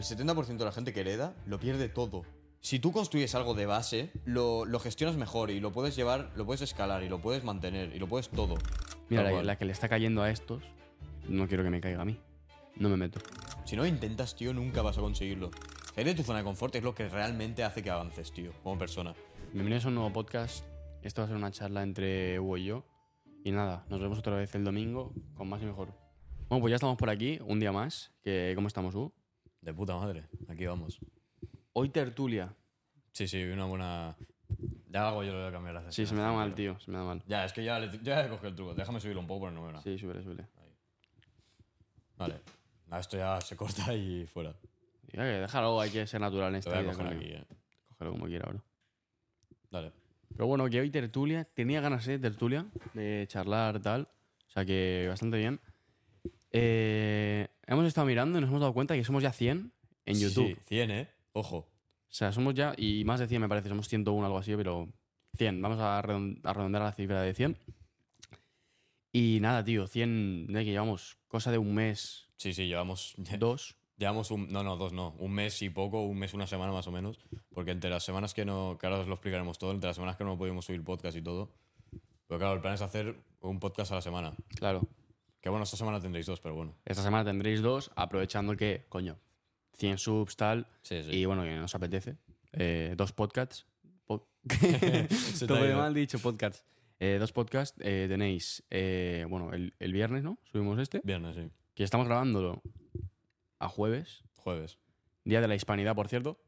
[0.00, 2.24] el 70% de la gente que hereda lo pierde todo.
[2.60, 6.46] Si tú construyes algo de base, lo, lo gestionas mejor y lo puedes llevar, lo
[6.46, 8.54] puedes escalar y lo puedes mantener y lo puedes todo.
[9.08, 10.62] Mira, la, que le está cayendo a estos,
[11.28, 12.18] no quiero que me caiga a mí.
[12.76, 13.20] No me meto.
[13.64, 15.50] Si no lo intentas, tío, nunca vas a conseguirlo.
[15.94, 18.78] Salir de tu zona de confort es lo que realmente hace que avances, tío, como
[18.78, 19.14] persona.
[19.52, 20.64] Bienvenidos a un nuevo podcast.
[21.02, 22.84] Esto va a ser una charla entre Hugo y yo.
[23.44, 25.88] Y nada, nos vemos otra vez el domingo con más y mejor.
[26.48, 28.12] Bueno, pues ya estamos por aquí, un día más.
[28.22, 29.19] Que, ¿Cómo estamos, Hugo?
[29.60, 30.98] De puta madre, aquí vamos.
[31.72, 32.54] Hoy tertulia.
[33.12, 34.16] Sí, sí, una buena.
[34.88, 36.98] Ya hago yo lo de cambiar las Sí, se me da mal, tío, se me
[36.98, 37.22] da mal.
[37.26, 38.74] Ya, es que ya, le- ya he cogido el truco.
[38.74, 39.84] Déjame subirlo un poco, pero no veo nada.
[39.84, 40.46] Sí, súbele, súbele.
[42.16, 42.40] Vale.
[42.86, 44.54] Nada, esto ya se corta y fuera.
[45.12, 47.24] Y hay que dejarlo, hay que ser natural en Te esta voy a coger aquí,
[47.26, 47.44] eh.
[47.88, 48.62] Cógelo como quiera ahora.
[49.70, 49.92] Dale.
[50.34, 51.44] Pero bueno, que hoy tertulia.
[51.44, 54.08] Tenía ganas de tertulia, de charlar, tal.
[54.46, 55.60] O sea que bastante bien.
[56.52, 59.72] Eh, hemos estado mirando y nos hemos dado cuenta que somos ya 100
[60.06, 60.48] en YouTube.
[60.48, 61.08] Sí, 100, ¿eh?
[61.32, 61.56] Ojo.
[61.58, 64.88] O sea, somos ya, y más de 100 me parece, somos 101 algo así, pero
[65.36, 65.62] 100.
[65.62, 67.56] Vamos a redon- a redondear la cifra de 100.
[69.12, 73.14] Y nada, tío, 100 de que llevamos cosa de un mes, Sí, sí, llevamos.
[73.38, 73.76] dos.
[73.98, 74.50] Llevamos un.
[74.50, 75.14] No, no, dos no.
[75.18, 77.18] Un mes y poco, un mes, una semana más o menos.
[77.52, 78.78] Porque entre las semanas que no.
[78.80, 81.22] Que ahora os lo explicaremos todo, entre las semanas que no podíamos subir podcast y
[81.22, 81.50] todo.
[82.26, 84.32] Pero claro, el plan es hacer un podcast a la semana.
[84.56, 84.80] Claro.
[85.40, 86.76] Que bueno, esta semana tendréis dos, pero bueno.
[86.84, 89.18] Esta semana tendréis dos, aprovechando que, coño,
[89.74, 90.66] 100 subs, tal.
[90.82, 91.10] Sí, sí.
[91.16, 92.16] Y bueno, que nos apetece.
[92.52, 93.66] Eh, dos podcasts.
[94.06, 94.28] Po-
[95.46, 96.64] Todo de mal dicho, podcasts.
[96.98, 98.62] Eh, dos podcasts eh, tenéis,
[99.28, 100.38] bueno, el, el viernes, ¿no?
[100.44, 101.00] Subimos este.
[101.04, 101.50] Viernes, sí.
[101.74, 102.62] Que estamos grabándolo
[103.58, 104.22] a jueves.
[104.34, 104.78] Jueves.
[105.24, 106.38] Día de la Hispanidad, por cierto.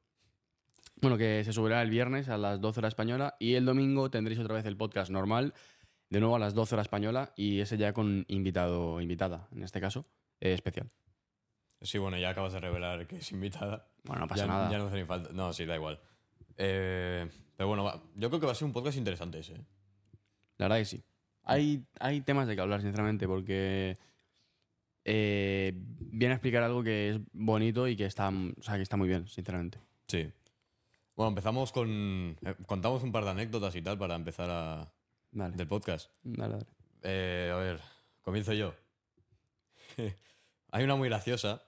[1.00, 4.38] Bueno, que se subirá el viernes a las 12 horas española y el domingo tendréis
[4.40, 5.54] otra vez el podcast normal,
[6.12, 9.80] de nuevo a las 12 horas española y ese ya con invitado, invitada, en este
[9.80, 10.04] caso,
[10.40, 10.90] eh, especial.
[11.80, 13.88] Sí, bueno, ya acabas de revelar que es invitada.
[14.04, 14.70] Bueno, no pasa ya, nada.
[14.70, 15.30] Ya no hace ni falta.
[15.32, 15.98] No, sí, da igual.
[16.58, 19.54] Eh, pero bueno, va- yo creo que va a ser un podcast interesante ese.
[19.54, 19.64] ¿eh?
[20.58, 21.02] La verdad que sí.
[21.44, 23.96] Hay, hay temas de que hablar, sinceramente, porque
[25.04, 28.96] eh, viene a explicar algo que es bonito y que está, o sea, que está
[28.96, 29.78] muy bien, sinceramente.
[30.06, 30.30] Sí.
[31.16, 32.36] Bueno, empezamos con.
[32.44, 34.92] eh, contamos un par de anécdotas y tal para empezar a,
[35.32, 36.10] Dale, del podcast.
[36.22, 36.66] dale, dale.
[37.02, 37.80] Eh, a ver,
[38.20, 38.74] comienzo yo.
[40.70, 41.62] Hay una muy graciosa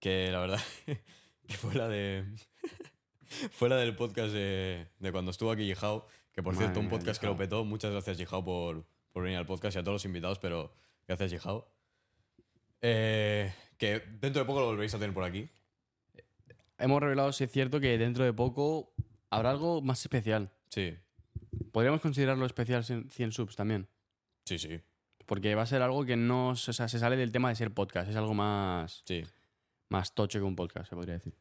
[0.00, 0.60] que la verdad
[1.46, 2.24] que fue la de.
[3.52, 6.06] fue la del podcast de, de cuando estuvo aquí Yijao.
[6.32, 7.64] Que por Madre cierto, un podcast que lo petó.
[7.64, 10.74] Muchas gracias, Yijao, por, por venir al podcast y a todos los invitados, pero
[11.06, 11.66] gracias, Yijao.
[12.82, 15.48] Eh, que dentro de poco lo volveréis a tener por aquí.
[16.76, 18.92] Hemos revelado, si es cierto, que dentro de poco
[19.30, 20.50] habrá algo más especial.
[20.68, 20.96] Sí,
[21.72, 23.88] Podríamos considerarlo especial 100 100 subs también.
[24.44, 24.80] sí, sí.
[25.26, 27.72] Porque va a ser algo que no o sea, se sale del tema de ser
[27.72, 28.10] podcast.
[28.10, 29.24] Es algo más, Sí.
[29.88, 31.34] más tocho que un podcast, se podría decir.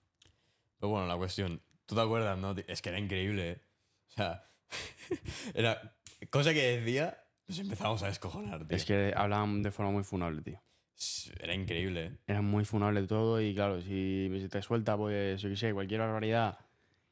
[0.80, 2.56] Pero bueno, la cuestión, ¿tú te acuerdas, no?
[2.68, 3.62] Es que era increíble, ¿eh?
[4.08, 4.48] O sea,
[5.54, 5.98] era
[6.30, 8.78] cosa que decía, nos empezamos a descojonar, tío.
[8.78, 10.62] Es que hablaban de forma muy funable, tío.
[11.42, 12.18] Era increíble, ¿eh?
[12.28, 16.00] Era muy funable todo y claro, si si te suelta, pues, yo qué sé, cualquier
[16.00, 16.58] barbaridad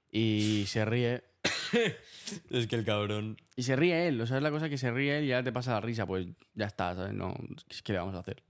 [0.10, 1.24] y se ríe.
[2.50, 3.38] Es que el cabrón...
[3.56, 5.44] Y se ríe él, o sea, es la cosa que se ríe él y ya
[5.44, 7.14] te pasa la risa, pues ya está, ¿sabes?
[7.14, 7.36] No,
[7.84, 8.44] ¿qué le vamos a hacer?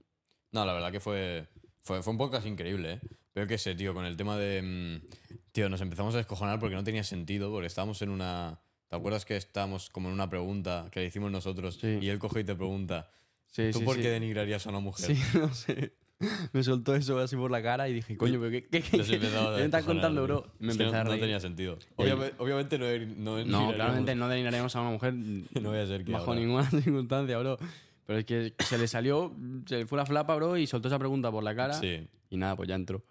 [0.52, 1.48] No, la verdad que fue,
[1.82, 3.00] fue, fue un podcast increíble, ¿eh?
[3.32, 4.62] Pero qué sé, tío, con el tema de...
[4.62, 8.60] mm, Tío, nos empezamos a descojonar porque no tenía sentido, porque estábamos en una...
[8.88, 11.98] ¿Te acuerdas que estábamos como en una pregunta que le hicimos nosotros Sí.
[12.00, 13.10] y él coge y te pregunta,
[13.54, 15.14] ¿tú sí, por qué denigrarías a una mujer?
[15.16, 15.94] Sí, no sé.
[16.52, 19.18] Me soltó eso así por la cara y dije, coño, pero ¿qué, qué, qué, qué
[19.18, 20.46] me estás contando, bro?
[20.58, 21.20] Me empecé no, a no reír.
[21.20, 21.78] tenía sentido.
[21.96, 25.14] Obviamente, obviamente no, no, No, claramente no denigraríamos a una mujer
[25.60, 27.58] No voy a ser que bajo ahora- ninguna circunstancia, bro.
[28.06, 29.32] Pero es que se le salió,
[29.66, 31.74] se le fue la flapa, bro, y soltó esa pregunta por la cara.
[31.74, 32.06] Sí.
[32.30, 33.02] Y nada, pues ya entró.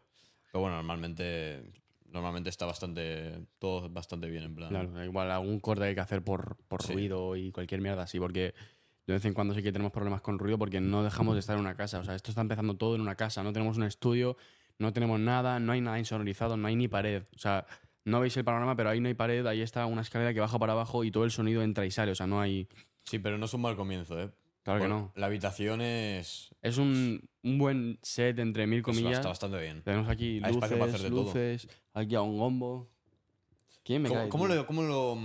[0.52, 1.64] Pero bueno, normalmente,
[2.12, 4.70] normalmente está bastante, todo bastante bien en plan.
[4.70, 6.92] Claro, igual algún corte hay que hacer por, por Sí.
[6.94, 8.54] ruido y cualquier mierda así, porque
[9.12, 11.56] de vez en cuando sí que tenemos problemas con ruido porque no dejamos de estar
[11.56, 12.00] en una casa.
[12.00, 13.44] O sea, esto está empezando todo en una casa.
[13.44, 14.38] No tenemos un estudio,
[14.80, 17.24] no tenemos nada, no hay nada insonorizado, no hay ni pared.
[17.36, 17.66] O sea,
[18.06, 20.58] no veis el panorama, pero ahí no hay pared, ahí está una escalera que baja
[20.58, 22.14] para abajo y todo el sonido entra y sale.
[22.14, 22.70] O sea, no hay.
[23.04, 24.32] Sí, pero no es un mal comienzo, ¿eh?
[24.64, 25.12] Claro que no.
[25.16, 26.56] La habitación es.
[26.62, 29.14] Es un, un buen set entre mil comillas.
[29.14, 29.82] está bastante bien.
[29.82, 31.26] Tenemos aquí Hay espacio para luces, hacer de todo.
[31.26, 32.90] luces, aquí a un gombo.
[33.84, 34.30] ¿Quién me ¿Cómo, cae?
[34.30, 35.18] cómo lo, cómo lo.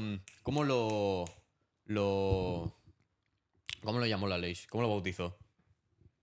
[0.43, 1.25] ¿Cómo lo.
[1.85, 2.76] lo.
[3.83, 4.55] ¿Cómo lo llamó la ley?
[4.69, 5.37] ¿Cómo lo bautizó?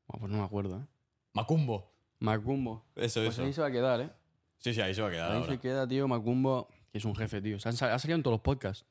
[0.08, 0.86] Buah, pues no me acuerdo, ¿eh?
[1.34, 1.92] Macumbo.
[2.20, 2.86] Macumbo.
[2.96, 3.44] Eso, Pues eso.
[3.44, 4.10] ahí se va a quedar, ¿eh?
[4.58, 5.54] Sí, sí, ahí se va a quedar Ahí ahora.
[5.54, 7.60] se queda, tío, Macumbo, que es un jefe, tío.
[7.60, 8.86] Se han ha salido en todos los podcasts.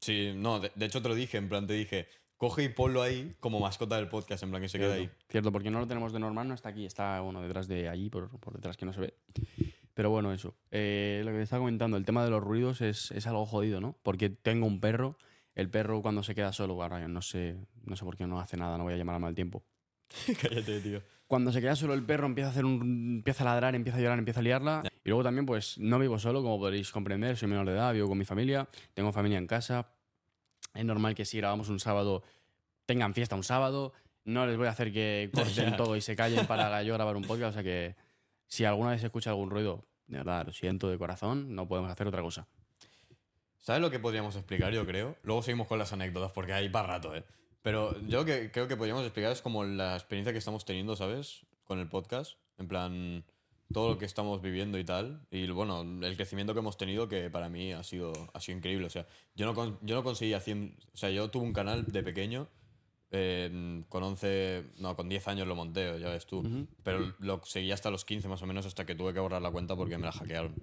[0.00, 3.02] Sí, no, de, de hecho te lo dije, en plan te dije, coge y ponlo
[3.02, 5.10] ahí como mascota del podcast, en plan que se quede ahí.
[5.28, 8.10] Cierto, porque no lo tenemos de normal, no está aquí, está bueno detrás de allí,
[8.10, 9.14] por, por detrás que no se ve.
[9.94, 10.54] Pero bueno, eso.
[10.70, 13.80] Eh, lo que te estaba comentando, el tema de los ruidos es, es algo jodido,
[13.80, 13.96] ¿no?
[14.02, 15.16] Porque tengo un perro.
[15.56, 18.58] El perro cuando se queda solo, ahora no sé, no sé por qué no hace
[18.58, 19.64] nada, no voy a llamar a mal tiempo.
[20.40, 21.02] Cállate, tío.
[21.26, 24.00] Cuando se queda solo el perro empieza a hacer un, empieza a ladrar, empieza a
[24.02, 24.82] llorar, empieza a liarla.
[25.02, 28.06] Y luego también, pues, no vivo solo, como podréis comprender, soy menor de edad, vivo
[28.06, 29.88] con mi familia, tengo familia en casa.
[30.74, 32.22] Es normal que si grabamos un sábado,
[32.84, 33.94] tengan fiesta un sábado.
[34.24, 37.24] No les voy a hacer que corten todo y se callen para yo grabar un
[37.24, 37.50] podcast.
[37.50, 37.96] O sea que
[38.46, 41.90] si alguna vez se escucha algún ruido, de verdad, lo siento de corazón, no podemos
[41.90, 42.46] hacer otra cosa.
[43.66, 45.16] ¿Sabes lo que podríamos explicar, yo creo?
[45.24, 47.24] Luego seguimos con las anécdotas, porque hay para rato, ¿eh?
[47.62, 51.44] Pero yo que creo que podríamos explicar es como la experiencia que estamos teniendo, ¿sabes?
[51.64, 52.34] Con el podcast.
[52.58, 53.24] En plan,
[53.72, 55.26] todo lo que estamos viviendo y tal.
[55.32, 58.86] Y bueno, el crecimiento que hemos tenido que para mí ha sido, ha sido increíble.
[58.86, 59.04] O sea,
[59.34, 60.76] yo no, con- yo no conseguí 100...
[60.94, 62.46] O sea, yo tuve un canal de pequeño.
[63.10, 64.62] eh, con 11...
[64.78, 66.44] No, con 10 años lo monté, ya ves tú.
[66.84, 69.50] Pero lo seguí hasta los 15 más o menos hasta que tuve que borrar la
[69.50, 70.54] cuenta porque me la hackearon.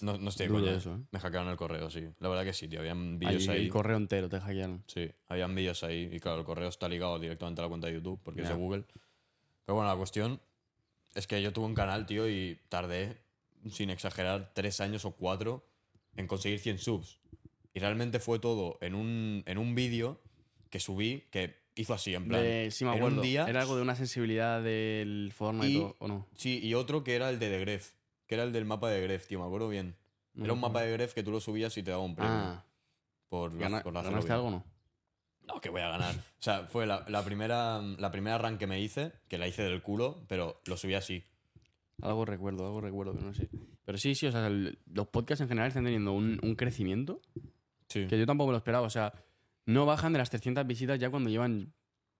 [0.00, 0.74] No, no estoy de coña.
[0.74, 0.98] eso, ¿eh?
[1.10, 2.06] Me hackearon el correo, sí.
[2.20, 2.80] La verdad que sí, tío.
[2.80, 3.64] Habían vídeos ahí.
[3.64, 4.84] el correo entero te hackearon.
[4.86, 6.08] Sí, habían vídeos ahí.
[6.12, 8.54] Y claro, el correo está ligado directamente a la cuenta de YouTube porque es Ya.
[8.54, 8.84] de Google.
[9.64, 10.40] Pero bueno, la cuestión
[11.14, 13.16] es que yo tuve un canal, tío, y tardé,
[13.70, 15.66] sin exagerar, tres años o cuatro
[16.16, 17.18] en conseguir 100 subs.
[17.72, 20.20] Y realmente fue todo en un, en un vídeo
[20.70, 22.42] que subí que hizo así, en plan.
[22.42, 23.46] De- sí, me en un día.
[23.48, 26.26] Era algo de una sensibilidad del Fortnite Y- o- o no.
[26.36, 27.92] Sí, y otro que era el de The Gref.
[28.26, 29.96] Que era el del mapa de Gref, tío, me acuerdo bien.
[30.34, 32.32] No Era un mapa de Gref que tú lo subías y te daba un premio.
[32.34, 32.64] Ah,
[33.28, 34.64] por, ¿gana- por ¿ganaste algo o no?
[35.46, 36.14] No, que voy a ganar.
[36.14, 39.62] O sea, fue la, la primera la primera run que me hice, que la hice
[39.62, 41.24] del culo, pero lo subí así.
[42.02, 43.48] Algo recuerdo, algo recuerdo, pero no sé.
[43.84, 47.22] Pero sí, sí, o sea, el- los podcasts en general están teniendo un, un crecimiento
[47.88, 48.06] Sí.
[48.08, 48.84] que yo tampoco me lo esperaba.
[48.86, 49.12] O sea,
[49.64, 51.72] no bajan de las 300 visitas ya cuando llevan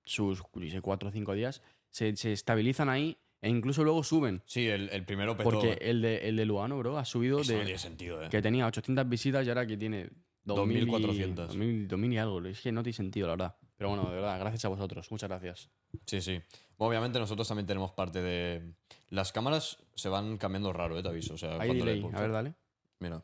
[0.05, 1.63] sus, yo sé, 4 o 5 días.
[1.91, 4.43] Se, se estabilizan ahí e incluso luego suben.
[4.47, 5.51] Sí, el, el primero petó.
[5.51, 8.29] Porque el de, el de Luano, bro, ha subido Eso no de tiene sentido, eh.
[8.31, 10.09] que tenía 800 visitas y ahora que tiene
[10.45, 11.49] 2000 y- 2400.
[11.49, 12.45] 2000, 2000 y algo.
[12.47, 13.57] Es que no tiene sentido, la verdad.
[13.77, 15.11] Pero bueno, de verdad, gracias a vosotros.
[15.11, 15.69] Muchas gracias.
[16.07, 16.41] Sí, sí.
[16.79, 18.73] Obviamente nosotros también tenemos parte de...
[19.11, 21.35] Las cámaras se van cambiando raro, eh, te aviso.
[21.35, 22.01] O sea, Hay le delay.
[22.01, 22.17] pulso.
[22.17, 22.55] A ver, dale.
[23.01, 23.23] Mira.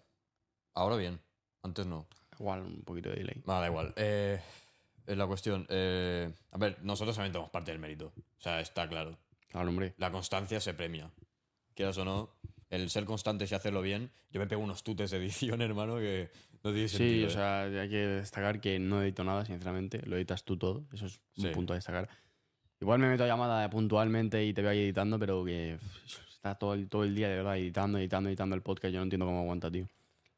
[0.74, 1.20] Ahora bien.
[1.62, 2.06] Antes no.
[2.38, 3.42] Igual, un poquito de delay.
[3.46, 3.94] Vale, da igual.
[3.96, 4.40] Eh,
[5.06, 5.66] es la cuestión.
[5.70, 8.12] eh, a ver, nosotros también tenemos parte del mérito.
[8.38, 9.16] O sea, está claro.
[9.52, 9.94] Claro, hombre.
[9.99, 11.10] La constancia se premia.
[11.75, 12.31] Quieras o no,
[12.70, 14.10] el ser constante y hacerlo bien.
[14.31, 16.31] Yo me pego unos tutes de edición, hermano, que
[16.64, 17.26] no tiene Sí, sentido.
[17.26, 17.32] o eh.
[17.32, 20.00] sea, hay que destacar que no edito nada, sinceramente.
[20.06, 20.84] Lo editas tú todo.
[20.93, 21.46] Eso es Sí.
[21.46, 22.08] un punto a destacar.
[22.81, 25.78] Igual me meto a llamada puntualmente y te veo ahí editando, pero que
[26.28, 28.93] está todo el, todo el día de verdad editando, editando, editando el podcast.
[28.93, 29.87] Yo no entiendo cómo aguanta, tío.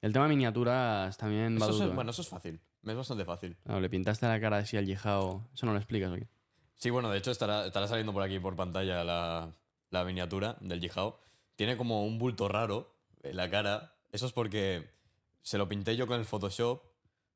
[0.03, 1.93] El tema miniaturas también va Eso es- duro.
[1.93, 1.95] ¿eh?
[1.95, 2.61] bueno, eso es fácil.
[2.87, 3.57] Es bastante fácil.
[3.65, 5.49] Claro, le pintaste la cara así al yijao.
[5.55, 6.27] Eso no lo explicas, ¿o qué?
[6.77, 9.53] Sí, bueno, de hecho estará, estará saliendo por aquí por pantalla la,
[9.91, 11.19] la miniatura del Jihao.
[11.57, 13.95] Tiene como un bulto raro en la cara.
[14.13, 14.91] Eso es porque
[15.43, 16.83] se lo pinté yo con el Photoshop.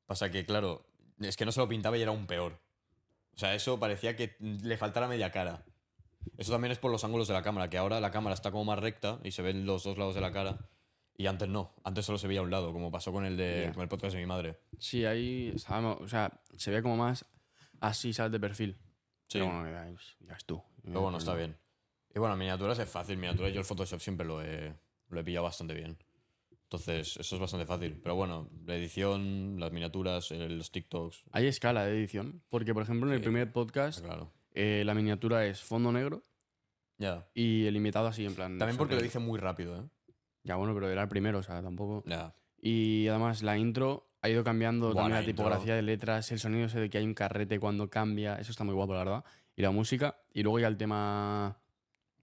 [0.05, 0.85] Pasa que, claro,
[1.19, 2.59] es que no se lo pintaba y era un peor.
[3.35, 5.63] O sea, eso parecía que le faltara media cara.
[6.37, 8.65] Eso también es por los ángulos de la cámara, que ahora la cámara está como
[8.65, 10.57] más recta y se ven los dos lados de la cara.
[11.17, 13.83] Y antes no, antes solo se veía un lado, como pasó con el, de, con
[13.83, 14.59] el podcast de mi madre.
[14.77, 15.99] Sí, ahí estábamos.
[16.01, 17.25] O sea, se ve como más
[17.81, 18.31] así, ¿sabes?
[18.31, 18.77] De perfil.
[19.29, 19.39] Sí.
[19.39, 19.89] Pero bueno, ya,
[20.27, 20.61] ya es tú.
[20.83, 21.55] Pero bueno, está bien.
[22.13, 23.17] Y bueno, miniaturas es fácil.
[23.17, 24.73] Miniaturas yo el Photoshop siempre lo he,
[25.09, 25.97] lo he pillado bastante bien.
[26.63, 27.99] Entonces, eso es bastante fácil.
[28.01, 32.41] Pero bueno, la edición, las miniaturas, el- los TikToks, Hay escala de edición.
[32.49, 33.23] Porque, por ejemplo, en el Sí.
[33.23, 34.31] primer podcast, claro.
[34.53, 36.23] eh, la miniatura es fondo negro
[36.97, 37.27] Ya.
[37.33, 38.57] y el invitado así, en plan.
[38.57, 39.83] También porque lo dice muy rápido, ¿eh?
[40.43, 42.03] Ya, bueno, pero era el primero, o sea, tampoco.
[42.07, 42.33] Ya.
[42.61, 46.79] Y además, la intro ha ido cambiando también la tipografía de letras, el sonido ese
[46.79, 48.35] de que hay un carrete cuando cambia.
[48.35, 49.23] Eso está muy guapo, la verdad.
[49.55, 50.17] Y la música.
[50.33, 51.57] Y luego ya el tema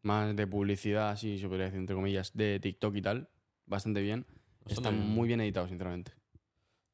[0.02, 3.28] más de publicidad, así se podría decir, entre comillas, de TikTok y tal.
[3.66, 4.26] Bastante bien.
[4.64, 5.08] Bastante Está bien.
[5.08, 6.12] muy bien editado, sinceramente.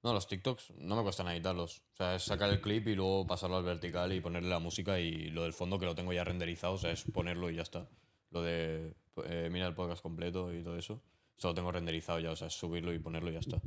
[0.02, 1.82] No, los TikToks no me cuestan editarlos.
[1.92, 4.98] O sea, es sacar el clip y luego pasarlo al vertical y ponerle la música
[4.98, 7.62] y lo del fondo que lo tengo ya renderizado, o sea, es ponerlo y ya
[7.62, 7.88] está.
[8.30, 8.94] Lo de
[9.24, 11.02] eh, mira el podcast completo y todo eso,
[11.38, 13.60] eso lo tengo renderizado ya, o sea, es subirlo y ponerlo y ya está.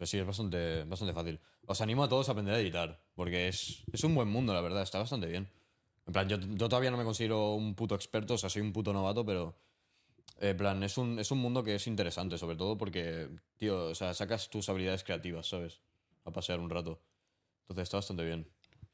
[0.00, 1.38] Pero sí, es bastante, bastante fácil.
[1.66, 4.62] Os animo a todos a aprender a editar, porque es, es un buen mundo, la
[4.62, 5.46] verdad, está bastante bien.
[6.06, 6.38] En plan, yo,
[6.70, 9.58] todavía no me considero un puto experto, o sea, soy un puto novato, pero
[10.38, 13.28] en plan, es un, es un mundo que es interesante, sobre todo porque,
[13.58, 15.82] tío, o sea, sacas tus habilidades creativas, ¿sabes?
[16.24, 17.02] A pasear un rato.
[17.64, 18.48] Entonces está bastante bien.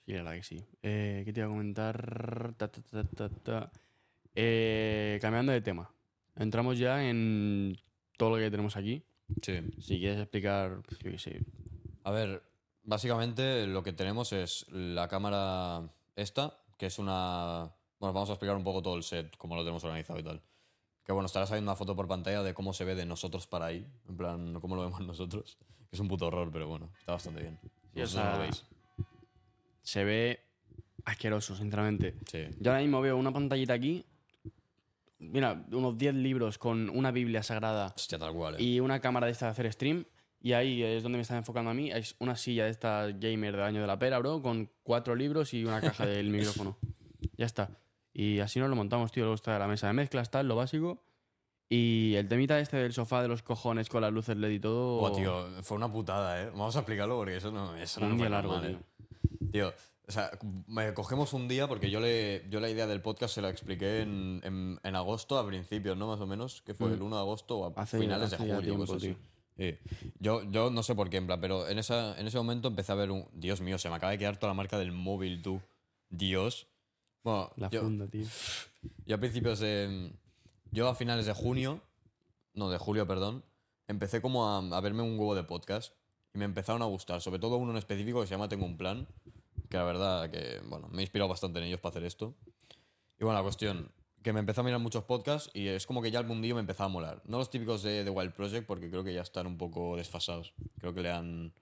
[0.07, 0.65] Sí, la verdad que sí.
[0.83, 2.53] Eh, ¿Qué te iba a comentar?
[2.57, 3.73] Ta, ta, ta, ta, ta.
[4.35, 5.89] Eh, cambiando de tema.
[6.35, 7.79] Entramos ya en
[8.17, 9.05] todo lo que tenemos aquí.
[9.43, 9.61] Sí.
[9.81, 11.41] Si quieres explicar, yo qué sé.
[12.05, 12.43] A ver,
[12.85, 17.73] básicamente lo que tenemos es la cámara esta, que es una...
[17.99, 20.43] Bueno, vamos a explicar un poco todo el set, cómo lo tenemos organizado y tal.
[21.05, 23.67] Que bueno, estará saliendo una foto por pantalla de cómo se ve de nosotros para
[23.67, 23.87] ahí.
[24.09, 25.57] En plan, cómo lo vemos nosotros.
[25.89, 27.59] Que es un puto horror, pero bueno, está bastante bien.
[27.63, 28.65] Sí, o Vosotros no sea, lo veis.
[29.83, 30.41] Se ve
[31.05, 32.17] asqueroso, sinceramente.
[32.31, 32.47] Sí.
[32.59, 34.05] Yo ahora mismo veo una pantallita aquí.
[35.19, 38.63] Mira, unos 10 libros con una Biblia sagrada Hostia, tal cual, eh.
[38.63, 40.05] y una cámara de esta de hacer stream.
[40.41, 41.91] Y ahí es donde me están enfocando a mí.
[41.91, 45.53] Es una silla de esta gamer del año de la pera, bro, con cuatro libros
[45.55, 46.77] y una caja del micrófono.
[47.37, 47.71] Ya está.
[48.13, 49.25] Y así nos lo montamos, tío.
[49.25, 51.03] Luego está la mesa de mezclas, tal, lo básico.
[51.69, 55.01] Y el temita este del sofá de los cojones con las luces LED y todo.
[55.01, 56.51] Buah, tío, fue una putada, ¿eh?
[56.51, 58.79] Vamos a explicarlo porque eso no, eso no un fue día largo, normal, tío.
[58.79, 59.49] ¿eh?
[59.51, 59.73] Tío,
[60.09, 60.31] o sea,
[60.67, 64.03] me cogemos un día porque yo le yo la idea del podcast se la expliqué
[64.03, 66.07] en, en, en agosto, a principios, ¿no?
[66.07, 66.93] Más o menos, que fue Mm.
[66.95, 68.61] el 1 de agosto o a Hace- finales de hace julio.
[68.63, 69.17] tiempo, cosas así.
[69.59, 69.79] Sí.
[70.21, 72.93] Yo, yo no sé por qué, en plan, pero en, esa, en ese momento empecé
[72.93, 73.27] a ver un...
[73.33, 75.63] Dios mío, se me acaba de quedar toda la marca del móvil, tú.
[76.11, 76.67] Dios.
[77.25, 78.27] Bueno, La yo, funda, tío.
[79.07, 80.13] yo a principios de...
[80.73, 81.81] Yo a finales de junio,
[82.53, 83.45] no, de julio, perdón,
[83.89, 85.95] empecé como a, a verme un huevo de podcast
[86.35, 88.77] y me empezaron a gustar, sobre todo uno en específico que se llama Tengo un
[88.77, 89.09] plan,
[89.69, 92.37] que la verdad que, bueno, me he inspirado bastante en ellos para hacer esto.
[93.19, 93.91] Y bueno, la cuestión,
[94.23, 96.61] que me empezó a mirar muchos podcasts y es como que ya el mundillo me
[96.61, 97.23] empezaba a molar.
[97.25, 100.53] No los típicos de The Wild Project porque creo que ya están un poco desfasados.
[100.79, 101.55] Creo que le han...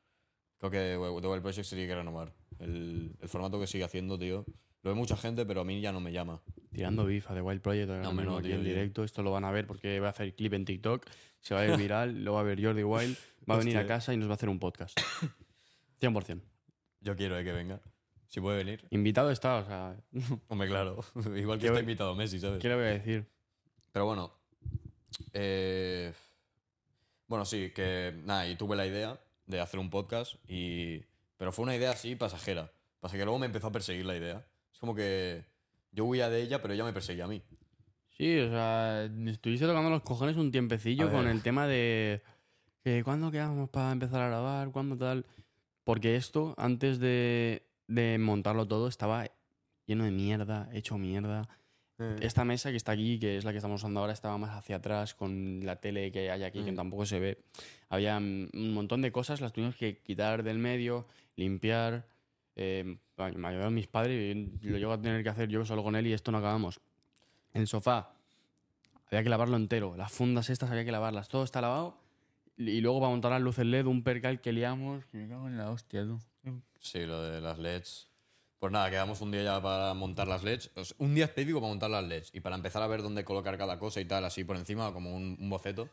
[0.58, 2.32] Creo que The Wild Project se tiene que renovar.
[2.58, 4.46] El, el formato que sigue haciendo, tío.
[4.82, 6.42] Lo ve mucha gente, pero a mí ya no me llama.
[6.73, 8.70] Tirando bifa de Wild Project ahora No, mismo no, aquí tío, en tío.
[8.70, 9.04] directo.
[9.04, 11.06] Esto lo van a ver porque va a hacer clip en TikTok.
[11.40, 12.25] Se va a ir viral.
[12.25, 13.16] lo va a ver Jordi Wild.
[13.49, 14.99] Va a venir a casa y nos va a hacer un podcast.
[16.00, 16.40] 100%.
[17.00, 17.80] Yo quiero eh, que venga.
[18.35, 18.85] Si puede venir.
[18.91, 19.97] Invitado está, o sea,
[20.49, 21.05] Hombre, claro.
[21.37, 22.61] Igual que ¿Qué está invitado Messi, ¿sabes?
[22.61, 23.29] ¿qué le voy a decir?
[23.93, 24.33] Pero bueno.
[25.33, 26.12] eh,
[27.29, 31.05] bueno, sí, que nada, y tuve la idea de hacer un podcast y...
[31.37, 32.73] Pero fue una idea así pasajera.
[32.99, 34.45] Pasa que luego me empezó a perseguir la idea.
[34.73, 35.45] Es como que
[35.93, 37.41] yo huía de ella, pero ella me perseguía a mí.
[38.17, 42.21] Sí, o sea, estuviste tocando los cojones un tiempecillo con el tema de
[42.83, 45.25] que cuándo quedamos para empezar a grabar, cuándo tal.
[45.85, 49.26] Porque esto, antes de, de montarlo todo, estaba
[49.87, 51.49] lleno de mierda, hecho mierda.
[52.21, 54.76] Esta mesa que está aquí, que es la que estamos usando ahora, estaba más hacia
[54.76, 56.76] atrás con la tele que hay aquí, que Mm.
[56.76, 57.45] tampoco se ve.
[57.88, 62.09] Había un montón de cosas, las tuvimos que quitar del medio, limpiar.
[62.57, 65.95] Eh, me ayudaron mis padres y lo llego a tener que hacer yo solo con
[65.95, 66.81] él y esto no acabamos.
[67.53, 68.11] El sofá,
[69.07, 69.97] había que lavarlo entero.
[69.97, 71.29] Las fundas estas había que lavarlas.
[71.29, 71.97] Todo está lavado.
[72.57, 75.05] Y luego para montar las luces LED, un percal que liamos.
[75.07, 76.19] Que me cago en la hostia, tú.
[76.85, 78.09] Sí, lo de las LEDs.
[78.59, 80.71] Pues nada, quedamos un día ya para montar las LEDs.
[80.76, 83.25] O sea, un día específico para montar las LEDs y para empezar a ver dónde
[83.25, 85.88] colocar cada cosa y tal, así por encima, como un, un boceto.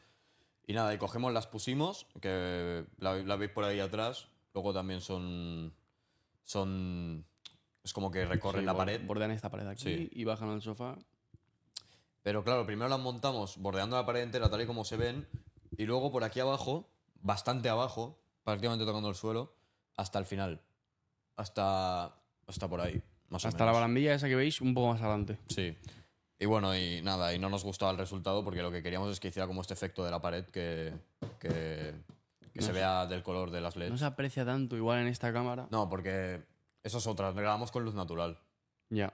[0.67, 4.27] Y nada, y cogemos, las pusimos, que la, la veis por ahí atrás.
[4.53, 5.73] Luego también son.
[6.43, 7.25] Son.
[7.83, 9.01] Es como que recorren Sí, la pared.
[9.05, 10.09] Bordean esta pared aquí Sí.
[10.11, 10.97] y bajan al sofá.
[12.21, 15.27] Pero claro, primero las montamos bordeando la pared entera, tal y como se ven.
[15.77, 16.89] Y luego por aquí abajo,
[17.21, 19.55] bastante abajo, prácticamente tocando el suelo,
[19.97, 20.61] hasta el final.
[21.37, 22.15] Hasta.
[22.47, 23.01] Hasta por ahí.
[23.29, 23.81] Más o Hasta la menos.
[23.81, 25.37] barandilla esa que veis, un poco más adelante.
[25.47, 25.75] Sí.
[26.39, 29.19] Y bueno, y nada, y no nos gustaba el resultado porque lo que queríamos es
[29.19, 30.91] que hiciera como este efecto de la pared que,
[31.39, 31.93] que, que
[32.55, 32.71] No se sé.
[32.73, 33.91] vea del color de las LEDs.
[33.91, 35.67] No se aprecia tanto igual en esta cámara.
[35.71, 36.41] No, porque
[36.83, 38.37] eso es otra, grabamos con luz natural.
[38.89, 39.13] Ya.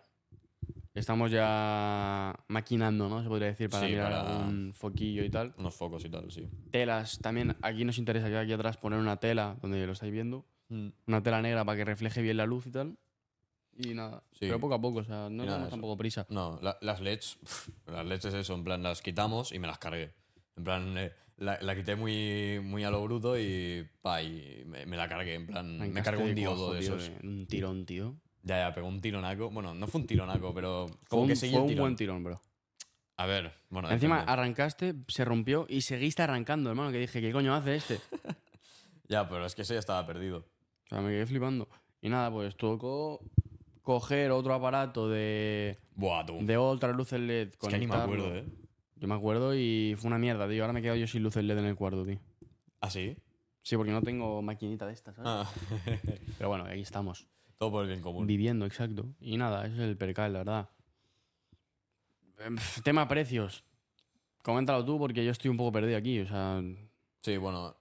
[0.96, 3.22] Estamos ya maquinando, ¿no?
[3.22, 5.54] Se podría decir, para Sí, mirar para- un foquillo y tal.
[5.60, 6.50] Unos focos y tal, sí.
[6.72, 10.44] Telas, también aquí nos interesa que aquí atrás poner una tela, donde lo estáis viendo.
[10.70, 12.98] Una tela negra para que refleje bien la luz y tal.
[13.78, 14.24] Y nada.
[14.32, 14.40] Sí.
[14.42, 16.26] Pero poco a poco, o sea, no tenemos tampoco prisa.
[16.30, 19.68] No, la- las LEDs, pf, las LEDs es eso, en plan, las quitamos y me
[19.68, 20.14] las cargué.
[20.56, 24.86] En plan, eh, la, la quité muy, muy a lo bruto y, pa, y me,
[24.88, 25.36] me la cargué.
[25.36, 27.12] En plan, me cargué un diodo de esos.
[27.24, 28.16] un tirón, tío.
[28.42, 29.50] Ya, ya, pegó un tironaco.
[29.52, 31.96] Bueno, no fue un tironaco, pero Fue como un, que seguí fue el un buen
[31.96, 32.42] tirón, bro.
[33.18, 33.92] A ver, bueno.
[33.92, 34.32] Encima depende.
[34.34, 36.92] arrancaste, se rompió y seguiste arrancando, hermano.
[36.92, 38.00] Que dije, ¿qué coño hace este?
[39.10, 40.46] Ya, pero es que ese ya estaba perdido.
[40.88, 41.68] O sea, me quedé flipando.
[42.02, 43.20] Y nada, pues tocó
[43.82, 46.38] coger otro aparato de, Buah, tú.
[46.42, 47.50] de otras luces LED.
[47.50, 48.46] es que ni me acuerdo, ¿eh?
[48.96, 50.64] Yo me acuerdo y fue una mierda, tío.
[50.64, 52.20] Ahora me he quedado yo sin luces LED en el cuarto, tío.
[52.82, 53.16] ¿Ah, sí?
[53.62, 55.30] Sí, porque no tengo maquinita de estas, ¿sabes?
[55.32, 55.52] Ah.
[56.38, 57.28] Pero bueno, ahí estamos.
[57.58, 58.26] Todo por el bien común.
[58.28, 59.06] Viviendo, exacto.
[59.20, 60.70] Y nada, ese es el percal, la verdad.
[62.40, 63.64] Em, Tema precios.
[64.44, 66.20] Coméntalo tú porque yo estoy un poco perdido aquí.
[66.22, 66.62] O sea,
[67.22, 67.76] Sí, bueno.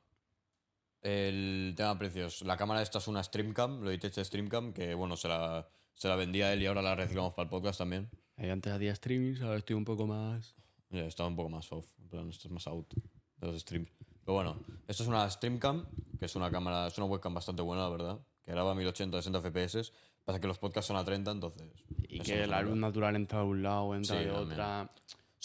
[1.07, 2.43] El tema de precios.
[2.43, 6.17] La cámara esta es una Streamcam, lo Logitech Streamcam, que bueno, se la, se la
[6.17, 8.11] vendía él y ahora la reciclamos para el podcast también.
[8.37, 10.57] eh, antes hacía streamings, ahora estoy un poco más.
[10.91, 11.87] Ya, estaba un poco más off.
[12.11, 13.89] Plan, esto es más out de los streams.
[14.25, 14.57] Pero bueno,
[14.89, 15.87] esto es una Streamcam,
[16.19, 18.19] que es una cámara, es una webcam bastante buena, la verdad.
[18.43, 19.93] Que graba a 1080, 60 FPS.
[20.25, 21.69] Pasa que los podcasts son a 30, entonces.
[22.09, 24.51] Y que la luz natural entra de un lado, entra Sí, de también.
[24.53, 24.91] otra.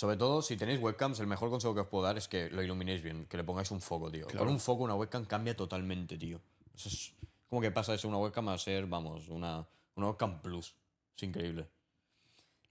[0.01, 2.49] O Sobre todo, si tenéis webcams, el mejor consejo que os puedo dar es que
[2.49, 4.25] lo iluminéis bien, que le pongáis un foco, tío.
[4.35, 6.41] Con un foco una webcam cambia totalmente, tío.
[6.73, 7.13] Eso es
[7.47, 9.63] como que pasa de ser una webcam a ser, vamos, una,
[9.95, 10.73] una webcam plus.
[11.15, 11.69] Es increíble.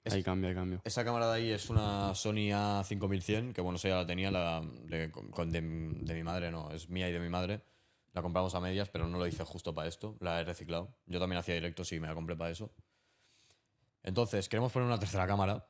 [0.03, 0.81] Es- Ahí cambia, ahí cambia.
[0.83, 4.61] Esa cámara de ahí es una Sony A5100, que bueno, esa ya la tenía la
[4.87, 7.63] de, con- de, de mi madre, no, es mía y de mi madre.
[8.13, 10.97] La compramos a medias, pero no lo hice justo para esto, la he reciclado.
[11.07, 12.73] Yo también hacía directos y me la compré para eso.
[14.03, 15.65] Entonces, queremos poner una tercera cámara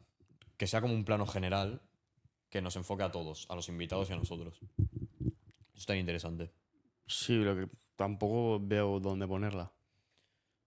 [0.61, 1.81] que sea como un plano general
[2.51, 4.61] que nos enfoque a todos, a los invitados y a nosotros.
[4.61, 5.33] Eso
[5.73, 6.53] está interesante.
[7.07, 9.73] Sí, lo que tampoco veo dónde ponerla.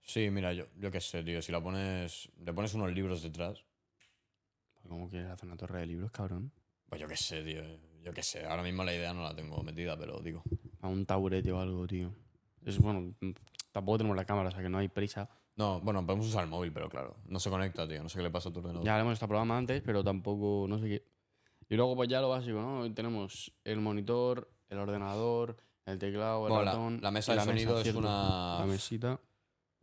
[0.01, 3.63] Sí, mira, yo, yo qué sé, tío, si la pones, le pones unos libros detrás,
[4.89, 6.51] ¿Cómo quieres hacer una torre de libros, cabrón?
[6.89, 7.61] pues yo qué sé, tío,
[8.01, 8.47] yo qué sé.
[8.47, 10.41] Ahora mismo la idea no la tengo metida, pero digo.
[10.81, 12.15] A un taburete o algo, tío.
[12.65, 13.13] Es bueno,
[13.71, 15.29] tampoco tenemos la cámara, o sea que no hay prisa.
[15.55, 18.01] No, bueno, podemos usar el móvil, pero claro, no se conecta, tío.
[18.01, 18.83] No sé qué le pasa a tu ordenador.
[18.85, 21.05] Ya hemos estado programa antes, pero tampoco, no sé qué.
[21.69, 22.79] Y luego, pues ya lo básico, ¿no?
[22.81, 26.99] Hoy tenemos el monitor, el ordenador, el teclado, el Bueno, la- ratón.
[27.01, 27.99] la mesa de sonido es ¿cierto?
[27.99, 29.19] una- La mesita.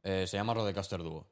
[0.03, 1.29] Eh, se llama Rodecaster Duo.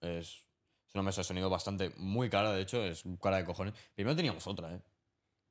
[0.00, 0.44] Es,
[0.86, 3.74] es una mesa de sonido bastante, muy cara, de hecho, es cara de cojones.
[3.94, 4.80] Primero teníamos otra, ¿eh?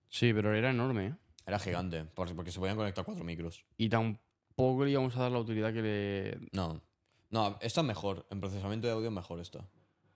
[0.10, 1.16] Sí, pero era enorme, ¿eh?
[1.46, 3.66] Era gigante, por- porque se podían conectar cuatro micros.
[3.78, 6.50] Y tampoco le íbamos a dar la utilidad que le.
[6.54, 6.82] No,
[7.30, 8.26] no, esta es mejor.
[8.30, 9.68] En procesamiento de audio es mejor esta.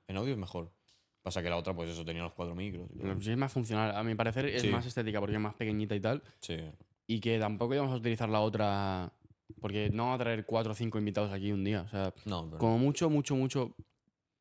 [0.08, 0.72] En audio es mejor.
[1.22, 2.89] Pasa que la otra, pues eso, tenía los cuatro micros.
[2.96, 3.20] y todo.
[3.22, 3.96] Sí, es más funcional.
[3.96, 4.70] A mi parecer es Sí.
[4.70, 6.24] más estética porque es más pequeñita y tal.
[6.39, 6.58] Sí,
[7.08, 9.13] Y que tampoco íbamos a utilizar la otra.
[9.60, 11.82] Porque no vamos a traer cuatro o cinco invitados aquí un día.
[11.82, 13.75] O sea, no, pero como mucho, mucho, mucho.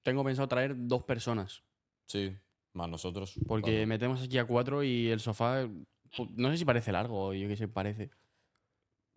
[0.03, 1.63] Tengo pensado traer dos personas.
[2.07, 2.35] sí,
[2.73, 3.35] más nosotros.
[3.49, 5.65] Porque metemos aquí a cuatro y el sofá.
[5.65, 8.11] pu- No sé si parece largo, yo qué sé, parece.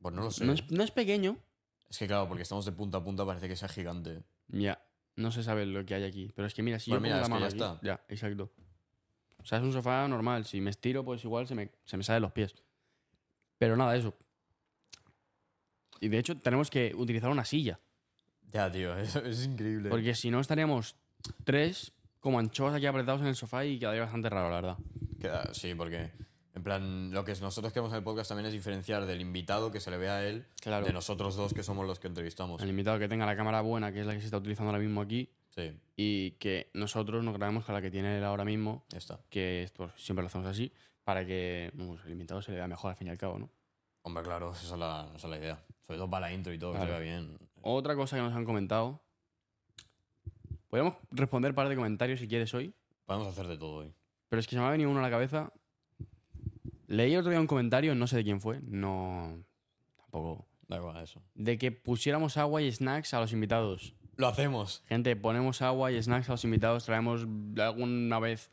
[0.01, 0.43] Pues no lo sé.
[0.45, 1.37] No es, no es pequeño.
[1.89, 4.23] Es que claro, porque estamos de punta a punta, parece que sea gigante.
[4.47, 4.83] Ya.
[5.15, 6.31] No se sabe lo que hay aquí.
[6.35, 7.75] Pero es que mira, si Pues yo mira, pongo es la que mano ya aquí-
[7.77, 7.87] está.
[7.87, 8.51] Ya, exacto.
[9.37, 10.45] O sea, es un sofá normal.
[10.45, 12.55] Si me estiro, pues igual se me, se me sale los pies.
[13.59, 14.13] Pero nada, eso.
[15.99, 17.79] Y de hecho, tenemos que utilizar una silla.
[18.51, 19.89] Ya, tío, es, es increíble.
[19.89, 20.95] Porque si no, estaríamos
[21.43, 24.77] tres como anchoas aquí apretados en el sofá y quedaría bastante raro, la verdad.
[25.19, 26.11] Queda- sí, porque,
[26.55, 29.79] en plan, lo que nosotros queremos en el podcast también es diferenciar del invitado que
[29.79, 30.85] se le vea a él Claro.
[30.85, 32.61] de nosotros dos que somos los que entrevistamos.
[32.61, 34.81] El invitado que tenga la cámara buena, que es la que se está utilizando ahora
[34.83, 38.85] mismo aquí, Sí, y que nosotros nos grabemos con la que tiene él ahora mismo,
[38.89, 39.19] ya está.
[39.29, 40.71] que esto siempre lo hacemos así,
[41.03, 43.49] para que pues, el invitado se le vea mejor al fin y al cabo, ¿no?
[44.01, 45.63] Hombre, claro, esa es la, esa es la idea.
[45.85, 46.85] Sobre todo para la intro y todo, Claro.
[46.87, 47.37] que se vea bien.
[47.61, 48.99] Otra cosa que nos han comentado.
[50.69, 52.73] Podemos responder un par de comentarios si quieres hoy,
[53.05, 53.93] Podemos hacer de todo hoy.
[54.29, 55.51] pero es que se me ha venido uno a la cabeza.
[56.93, 59.43] Leí otro día un comentario, no sé de quién fue, no.
[59.97, 60.45] tampoco.
[60.67, 61.21] Da igual eso.
[61.35, 63.93] De que pusiéramos agua y snacks a los invitados.
[64.15, 64.83] Lo hacemos.
[64.87, 67.25] Gente, ponemos agua y snacks a los invitados, traemos
[67.57, 68.51] alguna vez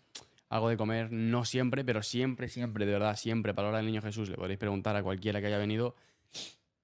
[0.49, 3.87] algo de comer, no siempre, pero siempre, siempre, de verdad, siempre, para la hora del
[3.87, 5.95] niño Jesús, le podréis preguntar a cualquiera que haya venido,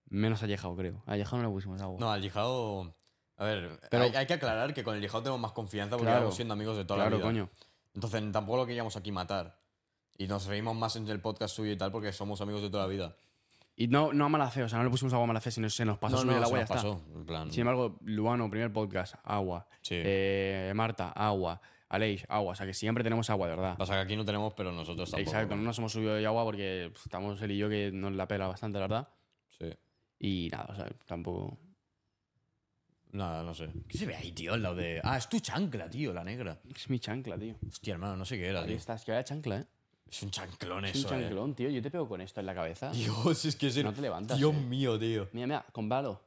[0.08, 1.02] menos a Yejao, creo.
[1.06, 1.96] A Yejao no le pusimos agua.
[1.98, 2.94] No, al Yijao.
[3.38, 6.12] A ver, Pero- hay, hay que aclarar que con el Yijao tenemos más confianza porque
[6.12, 6.30] Claro.
[6.30, 7.26] siendo amigos de toda claro, la vida.
[7.26, 7.50] coño.
[7.94, 9.58] Entonces tampoco lo queríamos aquí matar.
[10.18, 12.84] Y nos reímos más en el podcast suyo y tal porque somos amigos de toda
[12.84, 13.16] la vida.
[13.78, 15.50] Y no, no a mala fe, o sea, no le pusimos agua a mala fe,
[15.50, 16.88] sino se nos pasó no, subir no, el se agua y nos ya está.
[16.88, 17.18] pasó.
[17.18, 19.66] En plan, Sin embargo, Luano, primer podcast, agua.
[19.82, 19.96] sí.
[19.98, 21.60] Eh, Marta, agua.
[21.90, 22.52] Aleix, agua.
[22.52, 23.76] O sea, que siempre tenemos agua, de verdad.
[23.76, 25.30] Pasa que aquí no tenemos, pero nosotros tampoco.
[25.30, 28.26] Exacto, no nos hemos subido de agua porque estamos él y yo que nos la
[28.26, 29.08] pela bastante, la verdad.
[29.58, 29.70] Sí.
[30.18, 31.58] Y nada, o sea, tampoco.
[33.12, 33.68] Nada, no sé.
[33.88, 34.56] ¿Qué se ve ahí, tío?
[34.56, 35.00] Lado de.
[35.04, 36.58] Ah, es tu chancla, tío, la negra.
[36.74, 37.54] Es mi chancla, tío.
[37.68, 38.76] Hostia, hermano, no sé qué era, Ahí tío.
[38.76, 39.66] está, es que vaya chancla, ¿eh?
[40.08, 41.22] Es un chanclón Es eso, un eh.
[41.22, 41.68] chanclón, tío.
[41.68, 42.90] Yo te pego con esto en la cabeza.
[42.92, 44.58] Dios, es que es el- No te levantas, Dios eh.
[44.60, 45.28] mío, tío.
[45.32, 46.20] Mira, mira, con balo.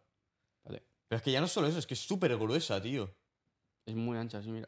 [0.65, 0.83] Vale.
[1.07, 3.09] Pero es que ya no es solo eso, es que es súper gruesa, tío.
[3.85, 4.67] Es muy ancha, así, mira.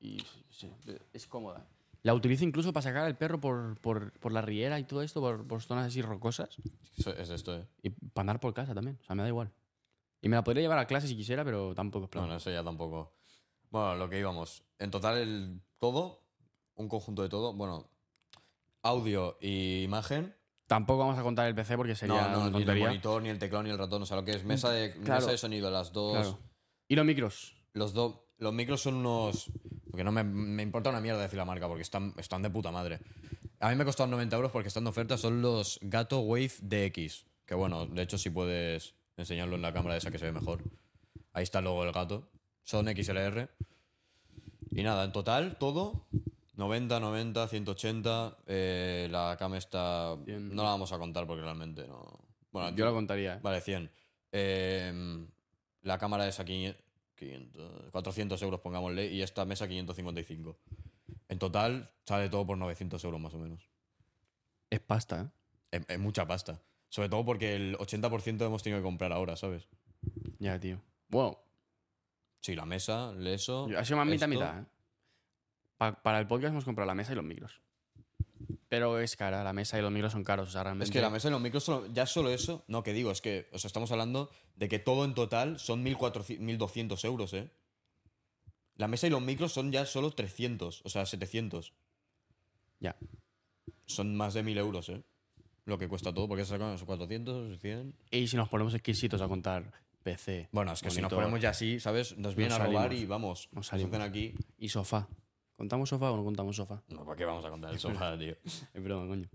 [0.00, 0.70] Y sí,
[1.12, 1.66] es cómoda.
[2.02, 5.20] La utilizo incluso para sacar al perro por, por, por la riera y todo esto,
[5.20, 6.56] por, por zonas así rocosas.
[6.98, 7.66] Eso- Es esto, eh.
[7.82, 8.98] Y para andar por casa también.
[9.00, 9.50] O sea, me da igual.
[10.20, 12.24] Y me la podría llevar a clase si quisiera, pero tampoco es plan.
[12.24, 13.12] No, no, eso ya tampoco.
[13.70, 14.62] Bueno, lo que íbamos.
[14.78, 16.21] En total, el todo,
[16.76, 17.52] un conjunto de todo.
[17.52, 17.88] Bueno,
[18.82, 20.34] audio y imagen.
[20.66, 22.86] Tampoco vamos a contar el PC porque sería no, no, una ni el tontería.
[22.88, 24.02] monitor, ni el teclado, ni el ratón.
[24.02, 25.20] O sea, lo que es mesa de, Claro.
[25.20, 26.12] mesa de sonido, las dos.
[26.14, 26.38] Claro.
[26.88, 27.54] Y los micros.
[27.74, 28.16] Los dos.
[28.38, 29.50] Los micros son unos.
[29.90, 32.70] Porque no me, me importa una mierda decir la marca, porque están, están de puta
[32.70, 33.00] madre.
[33.60, 35.18] A mí me costaron 90 euros porque están de oferta.
[35.18, 37.26] Son los Gato Wave DX.
[37.44, 40.62] Que bueno, de hecho, si puedes enseñarlo en la cámara esa que se ve mejor.
[41.34, 42.30] Ahí está el logo del gato.
[42.62, 43.50] Son XLR.
[44.70, 46.06] Y nada, en total, todo.
[46.54, 48.38] 90, 90, 180.
[48.46, 50.14] eh, la cama está.
[50.16, 50.54] Bien.
[50.54, 52.04] No la vamos a contar porque realmente no.
[52.50, 53.36] Bueno, Yo lo contaría.
[53.36, 53.40] ¿eh?
[53.42, 53.90] Vale, 100.
[54.32, 55.26] Eh,
[55.82, 60.58] la cámara es a 500, 400 euros, pongámosle, y esta mesa 555.
[61.28, 63.68] En total sale todo por 900 euros más o menos.
[64.68, 65.28] Es pasta, ¿eh?
[65.70, 66.60] Es, es mucha pasta.
[66.90, 69.66] Sobre todo porque el 80% hemos tenido que comprar ahora, ¿sabes?
[70.38, 70.78] Ya, tío.
[71.08, 71.38] Wow.
[72.40, 73.68] Sí, la mesa, eso.
[73.78, 74.64] Ha sido más mitad, mitad, ¿eh?
[75.82, 77.60] Pa- para el podcast hemos comprado la mesa y los micros.
[78.68, 80.84] Pero es cara, la mesa y los micros son caros, o sea, realmente...
[80.84, 83.20] Es que la mesa y los micros, solo- ya solo eso, no, que digo, es
[83.20, 87.50] que, o sea, estamos hablando de que todo en total son 1.400 1.200 euros, ¿eh?
[88.76, 91.72] La mesa y los micros son ya solo 300, o sea, 700.
[92.80, 92.96] Ya.
[93.86, 95.02] Son más de 1.000 euros, ¿eh?
[95.66, 97.94] Lo que cuesta todo, porque sacan esos 400, 100.
[98.12, 99.70] Y si nos ponemos exquisitos a contar
[100.02, 102.16] PC Bueno, es que si nos ponemos ya así, ¿sabes?
[102.16, 103.02] Nos vienen Nos a robar salimos.
[103.02, 103.48] y vamos.
[103.52, 103.92] Nos Nos salimos.
[103.92, 104.34] hacen aquí.
[104.58, 105.08] y sofá.
[105.62, 106.82] ¿Contamos sofá o no contamos sofá?
[106.88, 108.34] No, ¿para qué vamos a contar el sofá, tío?
[108.74, 109.28] Es broma, coño.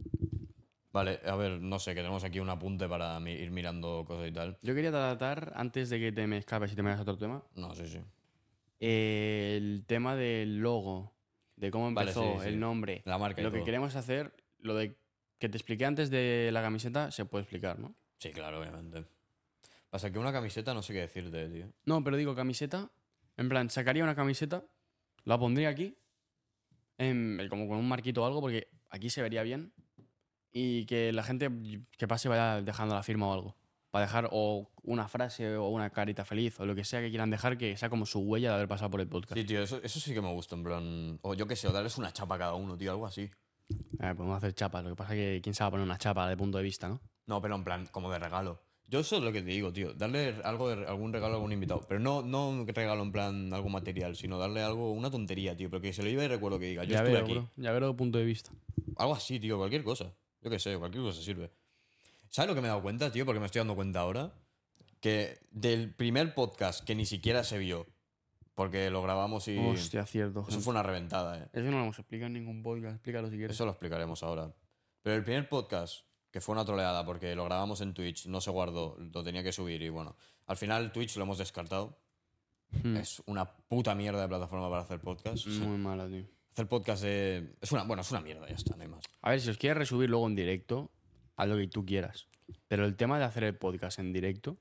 [0.91, 4.33] Vale, a ver, no sé, que tenemos aquí un apunte para ir mirando cosas y
[4.33, 4.57] tal.
[4.61, 7.41] Yo quería tratar, antes de que te me escapes y te me hagas otro tema,
[7.55, 8.01] No, sí, sí.
[8.81, 11.13] eh, el tema del logo,
[11.55, 12.47] de cómo Vale, empezó, sí, sí.
[12.49, 13.03] el nombre.
[13.05, 14.97] La marca y Lo que queremos hacer, lo de
[15.39, 17.95] que te expliqué antes de la camiseta, se puede explicar, ¿no?
[18.17, 19.05] Sí, claro, obviamente.
[19.89, 21.71] Pasa que una camiseta no sé qué decirte, tío.
[21.85, 22.91] No, pero digo camiseta.
[23.37, 24.65] En plan, sacaría una camiseta,
[25.23, 25.95] la pondría aquí,
[26.97, 29.73] en- como con un marquito o algo, porque aquí se vería bien.
[30.51, 31.49] Y que la gente
[31.97, 33.57] que pase vaya dejando la firma o algo.
[33.91, 37.29] Para dejar o una frase o una carita feliz o lo que sea que quieran
[37.29, 39.35] dejar, que sea como su huella de haber pasado por el podcast.
[39.39, 41.19] Sí, tío, eso, eso sí que me gusta, en plan.
[41.21, 43.29] O yo qué sé, o darles una chapa a cada uno, tío, algo así.
[43.71, 46.37] Eh, podemos hacer chapas, lo que pasa es que quién sabe poner una chapa de
[46.37, 47.01] punto de vista, ¿no?
[47.27, 48.61] No, pero en plan, como de regalo.
[48.89, 49.93] Yo eso es lo que te digo, tío.
[49.93, 51.81] Darle algo de, algún regalo a algún invitado.
[51.87, 55.69] Pero no, no un regalo en plan algo material, sino darle algo, una tontería, tío.
[55.69, 57.33] Pero que se lo lleve y recuerdo que diga, yo ya estuve veo, aquí.
[57.33, 58.51] bro, ya veo punto de vista.
[58.95, 60.13] Algo así, tío, cualquier cosa.
[60.41, 61.51] Yo qué sé, cualquier cosa sirve.
[62.29, 63.25] ¿Sabes lo que me he dado cuenta, tío?
[63.25, 64.33] Porque me estoy dando cuenta ahora.
[65.01, 67.85] Que del primer podcast que ni siquiera se vio,
[68.55, 69.57] porque lo grabamos y.
[69.57, 70.39] Hostia, cierto.
[70.39, 70.63] Eso gente.
[70.63, 71.47] fue una reventada, eh.
[71.53, 72.95] Eso no lo hemos explicado en ningún podcast.
[72.95, 73.55] Explícalo si quieres.
[73.55, 74.51] Eso lo explicaremos ahora.
[75.03, 76.06] Pero el primer podcast,
[76.37, 79.51] que fue una troleada porque lo grabamos en Twitch, no se guardó, lo tenía que
[79.51, 80.15] subir y bueno.
[80.45, 81.97] Al final Twitch lo hemos descartado.
[82.83, 82.95] Hmm.
[82.97, 85.47] Es una puta mierda de plataforma para hacer podcast.
[85.47, 86.25] Muy mala, tío.
[86.51, 87.55] Hacer podcast de...
[87.59, 87.85] Es una...
[87.85, 89.03] Bueno, es una mierda, ya está, no hay más.
[89.23, 90.91] A ver, si os quieres resubir luego en directo,
[91.37, 92.27] haz lo que tú quieras.
[92.67, 94.59] Pero el tema de hacer el podcast en directo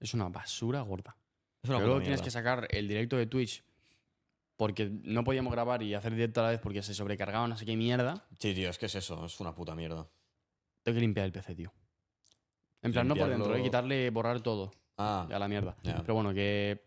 [0.00, 1.16] es una basura gorda.
[1.62, 2.24] Es una Pero puta luego tienes mierda.
[2.24, 3.62] que sacar el directo de Twitch
[4.56, 7.64] porque no podíamos grabar y hacer directo a la vez porque se sobrecargaba no sé
[7.64, 8.26] qué mierda.
[8.40, 10.08] Sí, tío, es que es eso, es una puta mierda.
[10.86, 11.72] Tengo que limpiar el PC, tío.
[12.80, 14.70] En plan, no por dentro, eh, quitarle, borrar todo.
[14.96, 15.76] Ah, Ya la mierda.
[15.82, 16.80] Pero bueno, que.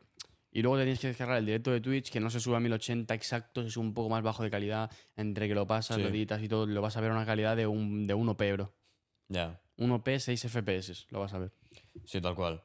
[0.54, 2.62] Y luego te tienes que descargar el directo de Twitch, que no se sube a
[2.62, 4.90] 1080 exacto, se sube un poco más bajo de calidad.
[5.18, 6.02] Entre que lo pasas, Sí.
[6.04, 8.54] lo editas y todo, lo vas a ver a una calidad de, un, de 1p,
[8.54, 8.74] bro.
[9.28, 11.52] Ya, 1p, 6 FPS, lo vas a ver.
[12.06, 12.64] sí, tal cual.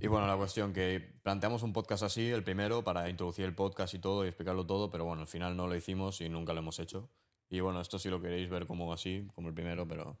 [0.00, 3.92] Y bueno, la cuestión que planteamos un podcast así, el primero, para introducir el podcast
[3.94, 6.60] y todo y explicarlo todo, pero bueno, al final no lo hicimos y nunca lo
[6.60, 7.10] hemos hecho.
[7.50, 10.16] Y bueno, esto sí lo queréis ver como así, como el primero, pero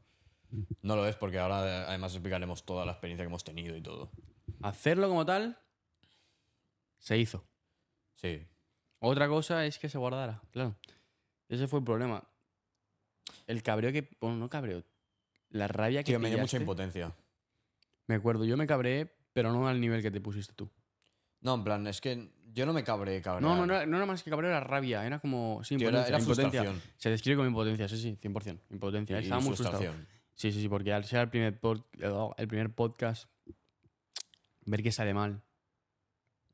[0.82, 3.82] no lo es porque ahora eh, además explicaremos toda la experiencia que hemos tenido y
[3.82, 4.10] todo.
[4.62, 5.58] Hacerlo como tal,
[6.98, 7.44] se hizo.
[8.14, 8.46] Sí.
[9.00, 10.76] Otra cosa es que se guardara, claro.
[11.48, 12.24] Ese fue el problema.
[13.46, 14.16] El cabreo que.
[14.20, 14.82] Bueno, no cabreo.
[15.50, 17.14] La rabia que Tío, me dio mucha impotencia.
[18.06, 20.70] Me acuerdo, yo me cabreé, pero no al nivel que te pusiste tú.
[21.40, 23.42] No, en plan, es que yo no me cabré, cabrón.
[23.42, 25.06] No, no, no, no era más que cabreo, era rabia.
[25.06, 25.62] Era como.
[25.62, 26.92] Sí, Tío, era, impotencia, era impotencia.
[26.96, 28.58] Se describe como impotencia, sí, sí, 100%.
[28.70, 29.20] Impotencia.
[29.20, 29.94] Y Estaba muy frustrado.
[30.34, 31.84] Sí, sí, sí, porque al ser el primer, pod-
[32.36, 33.28] el primer podcast,
[34.64, 35.42] ver que sale mal.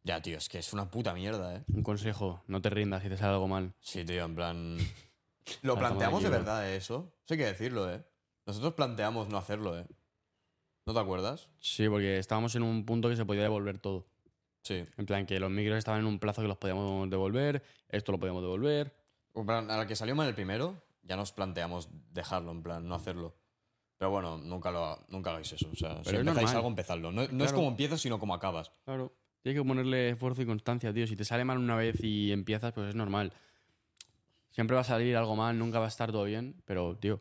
[0.03, 1.65] Ya, tío, es que es una puta mierda, ¿eh?
[1.73, 3.75] Un consejo, no te rindas si te sale algo mal.
[3.81, 4.79] Sí, tío, en plan...
[5.63, 7.13] ¿Lo planteamos de verdad, eh, eso?
[7.25, 8.03] Eso hay que decirlo, ¿eh?
[8.47, 9.87] Nosotros planteamos no hacerlo, ¿eh?
[10.87, 11.49] ¿No te acuerdas?
[11.59, 14.07] Sí, porque estábamos en un punto que se podía devolver todo.
[14.63, 14.85] Sí.
[14.97, 18.19] En plan, que los micros estaban en un plazo que los podíamos devolver, esto lo
[18.19, 18.95] podíamos devolver.
[19.35, 22.87] En plan, a la que salió mal el primero, ya nos planteamos dejarlo, en plan,
[22.89, 23.35] no hacerlo.
[24.01, 25.69] Pero bueno, nunca, lo, nunca hagáis eso.
[25.71, 26.57] O sea, si Pero es empezáis normal.
[26.57, 27.13] algo, empezadlo.
[27.13, 27.55] No, no es Claro.
[27.57, 28.73] como empiezas, sino como acabas.
[28.87, 29.13] Claro.
[29.43, 31.07] Tienes que ponerle esfuerzo y constancia, tío.
[31.07, 33.35] Si te sale mal una vez y empiezas, pues es normal.
[34.53, 37.21] Siempre va a salir algo mal, nunca va a estar todo bien, pero, tío,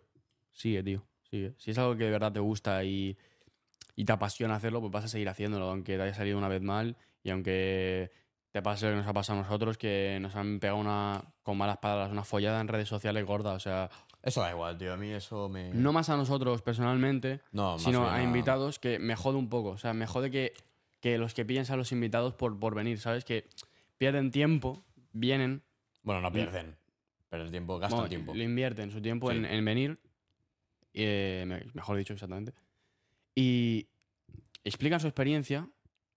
[0.53, 1.53] sigue, tío, sigue.
[1.57, 3.17] Si es algo que de verdad te gusta y,
[3.97, 6.61] y te apasiona hacerlo, pues vas a seguir haciéndolo, aunque te haya salido una vez
[6.61, 8.09] mal y aunque
[8.51, 11.57] te pase lo que nos ha pasado a nosotros, que nos han pegado una, con
[11.57, 13.53] malas palabras, una follada en redes sociales gorda.
[13.53, 13.89] O sea,
[14.23, 14.93] Eso da igual, tío.
[14.93, 15.69] A mí eso me...
[15.73, 19.69] no más a nosotros personalmente, No, sino a invitados que me jode un poco.
[19.69, 20.53] O sea, me jode que,
[20.99, 23.23] que los que pillen a los invitados por, por venir, ¿sabes?
[23.23, 23.47] Que
[23.97, 24.83] pierden tiempo,
[25.13, 25.61] vienen,
[26.01, 26.75] Bueno, no pierden.
[27.29, 28.33] Pierden tiempo, gastan bueno, tiempo.
[28.33, 29.37] lo invierten su tiempo Sí.
[29.37, 29.99] en, en venir,
[30.95, 32.53] eh, me- mejor dicho, exactamente,
[33.35, 33.87] y
[34.63, 35.69] explican su experiencia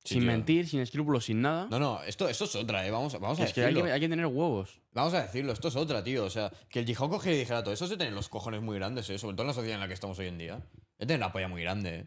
[0.05, 0.33] Sí, sin tío.
[0.33, 1.69] mentir, sin escrúpulos, sin nada.
[1.71, 2.91] No, no, esto, esto es otra, ¿eh?
[2.91, 3.85] Vamos, vamos a es que hay, decirlo.
[3.85, 4.81] que hay que tener huevos.
[4.93, 6.25] Vamos a decirlo, esto es otra, tío.
[6.25, 8.77] O sea, que el Gijón cogiera y dijera todo eso se tener los cojones muy
[8.77, 9.19] grandes, ¿eh?
[9.19, 10.61] Sobre todo en la sociedad en la que estamos hoy en día.
[10.99, 12.07] Es tener la polla muy grande, ¿eh?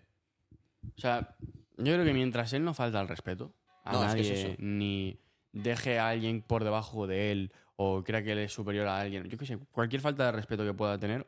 [0.97, 1.35] O sea,
[1.77, 3.53] yo creo que mientras él no falta el respeto
[3.83, 5.19] a No, es que es nadie, ni
[5.53, 9.23] deje a alguien por debajo de él o crea que él es superior a alguien,
[9.29, 11.27] yo qué sé, cualquier falta de respeto que pueda tener,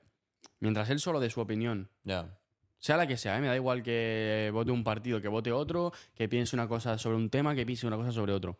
[0.59, 2.37] mientras él solo dé su opinión, Ya.
[2.87, 3.41] Sea la que sea, ¿eh?
[3.41, 7.17] me da igual que vote un partido, que vote otro, que piense una cosa sobre
[7.17, 8.57] un tema, que piense una cosa sobre otro.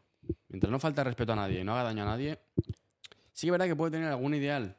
[0.50, 2.38] Mientras no falta respeto a nadie no haga daño a nadie,
[3.32, 4.76] sí que es verdad que puede tener algún ideal.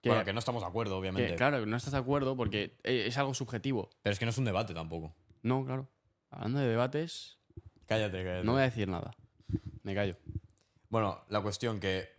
[0.00, 1.32] Que, bueno, que no estamos de acuerdo, obviamente.
[1.32, 3.90] que, claro, no estás de acuerdo porque eh, es algo subjetivo.
[4.00, 5.12] Pero es que no es un debate tampoco.
[5.42, 5.88] No, claro.
[6.30, 7.38] Hablando de debates,
[7.86, 8.44] Cállate, cállate.
[8.44, 9.10] no voy a decir nada.
[9.82, 10.16] Me callo.
[10.88, 12.10] Bueno, la cuestión que.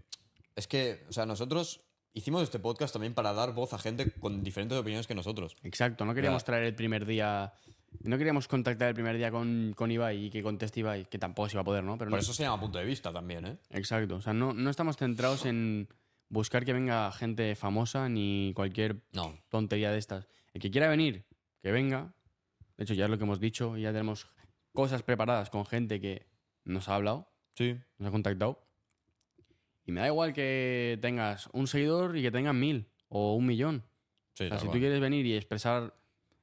[0.58, 4.44] Es que, o sea, nosotros hicimos este podcast también para dar voz a gente con
[4.44, 5.56] diferentes opiniones que nosotros.
[5.64, 7.54] Exacto, no queríamos traer el primer día.
[8.02, 11.48] No queríamos contactar el primer día con, con Ibai y que conteste Ibai, que tampoco
[11.50, 11.98] se iba a poder, ¿no?
[11.98, 13.58] Pero Por no- eso se llama punto de vista también, ¿eh?
[13.70, 15.88] Exacto, o sea, no, no estamos centrados en
[16.30, 19.38] buscar que venga gente famosa ni cualquier No.
[19.50, 20.28] tontería de estas.
[20.54, 21.26] El que quiera venir,
[21.62, 22.14] que venga.
[22.78, 24.28] De hecho, ya es lo que hemos dicho, ya tenemos
[24.72, 26.26] cosas preparadas con gente que
[26.66, 27.78] nos ha hablado, Sí.
[28.00, 28.66] nos ha contactado.
[29.86, 33.84] Y me da igual que tengas un seguidor y que tengas mil o un millón.
[34.34, 34.80] Sí, O sea, si tú cual.
[34.82, 35.94] quieres venir y expresar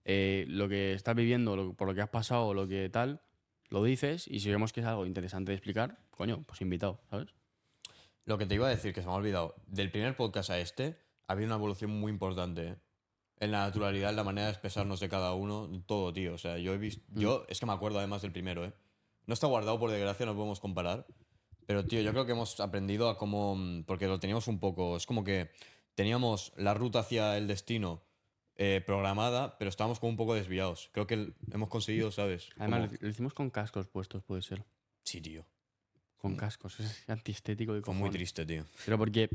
[0.04, 3.20] eh, lo que estás viviendo, lo- por lo que has pasado, lo que tal,
[3.68, 4.26] lo dices.
[4.28, 7.28] Y si vemos que es algo interesante de explicar, coño, pues invitado, ¿sabes?
[8.24, 9.54] Lo que te iba a decir, que se me ha olvidado.
[9.66, 12.76] Del primer podcast a este, ha habido una evolución muy importante, ¿eh?
[13.38, 16.34] En la naturalidad, en la manera de expresarnos de cada uno, todo, tío.
[16.34, 17.02] O sea, yo he visto.
[17.08, 17.20] Mm.
[17.20, 18.72] Yo, es que me acuerdo además del primero, ¿eh?
[19.26, 21.06] No está guardado, por desgracia, no podemos comparar.
[21.70, 23.54] Pero, tío, yo creo que hemos aprendido a cómo.
[23.54, 24.96] mm, Porque lo teníamos un poco.
[24.96, 25.52] Es como que
[25.94, 28.02] teníamos la ruta hacia el destino
[28.56, 30.90] eh, programada, pero estábamos como un poco desviados.
[30.92, 32.48] Creo que hemos conseguido, ¿sabes?
[32.58, 34.64] Además, Como- lo, hicimos con cascos puestos, puede ser.
[35.04, 35.46] Sí, tío.
[36.16, 38.66] Con cascos, es antiestético de Fue muy triste, tío.
[38.84, 39.30] Pero porque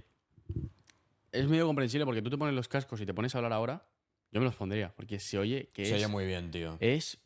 [1.32, 3.88] es medio comprensible, porque tú te pones los cascos y te pones a hablar ahora,
[4.34, 6.76] yo me los pondría, porque se oye que Se es, oye muy bien, tío.
[6.82, 7.18] es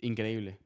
[0.00, 0.58] increíble.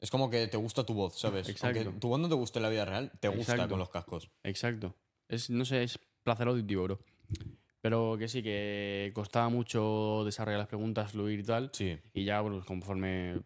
[0.00, 1.48] Es como que te gusta tu voz, ¿sabes?
[1.48, 1.80] Exacto.
[1.80, 3.70] Aunque tu voz no te guste en la vida real, te gusta Exacto.
[3.70, 4.30] con los cascos.
[4.42, 4.94] Exacto.
[5.28, 7.00] Es, no sé, es placer auditivo, bro.
[7.80, 11.70] Pero que sí, que costaba mucho desarrollar las preguntas, fluir y tal.
[11.72, 11.98] Sí.
[12.12, 13.40] Y ya, bueno, conforme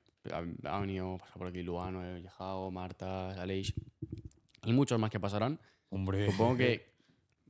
[0.64, 3.72] ha, venido, pasado por aquí Luano, eh, Yajao, Marta, Aleix
[4.64, 5.58] y muchos más que pasarán,
[5.88, 6.30] Hombre.
[6.30, 6.92] supongo que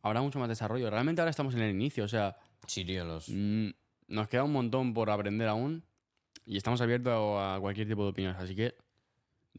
[0.02, 0.90] habrá mucho más desarrollo.
[0.90, 2.36] Realmente ahora estamos en el inicio, o sea,
[2.66, 3.28] Sí, tío, los.
[3.28, 3.70] mm,
[4.08, 5.84] nos queda un montón por aprender aún
[6.44, 8.40] y estamos abiertos a cualquier tipo de opiniones.
[8.40, 8.74] Así que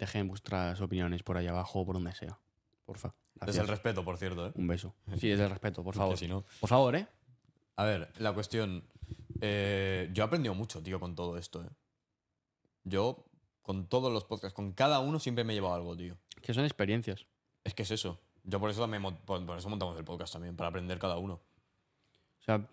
[0.02, 2.38] dejen vuestras opiniones por ahí abajo o por donde sea.
[2.86, 3.10] Porfa.
[3.36, 3.64] Desde Gracias.
[3.64, 4.52] el respeto, por cierto, ¿eh?
[4.56, 4.94] Un beso.
[5.18, 6.14] Sí, desde el respeto, por favor.
[6.14, 6.44] Que si no.
[6.60, 7.08] Por favor, ¿eh?
[7.78, 8.84] A ver, la cuestión.
[9.42, 11.70] eh, yo he aprendido mucho, tío, con todo esto, ¿eh?
[12.84, 13.26] Yo,
[13.62, 16.18] con todos los podcasts, con cada uno siempre me he llevado algo, tío.
[16.42, 17.26] Que son experiencias.
[17.64, 18.20] Es que es eso.
[18.44, 21.36] Yo por eso también, por, por eso montamos el podcast también, para aprender cada uno.
[22.40, 22.68] O sea,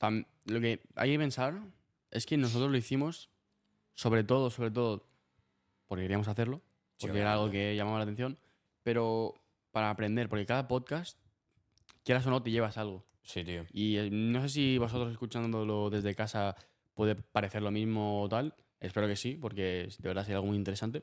[0.00, 1.60] tam- lo que hay que pensar
[2.10, 3.28] es que nosotros lo hicimos,
[3.94, 5.06] sobre todo, sobre todo,
[5.86, 6.62] porque queríamos hacerlo,
[6.96, 8.38] Sí, porque era algo que llamaba la atención,
[8.82, 9.34] pero
[9.72, 11.18] para aprender, porque cada podcast,
[12.04, 13.04] quieras o no, te llevas algo.
[13.22, 13.64] Sí, tío.
[13.72, 16.54] Y eh, no sé si vosotros escuchándolo desde casa
[16.94, 18.54] puede parecer lo mismo o tal.
[18.80, 21.02] Espero que sí, porque de verdad sería algo muy interesante.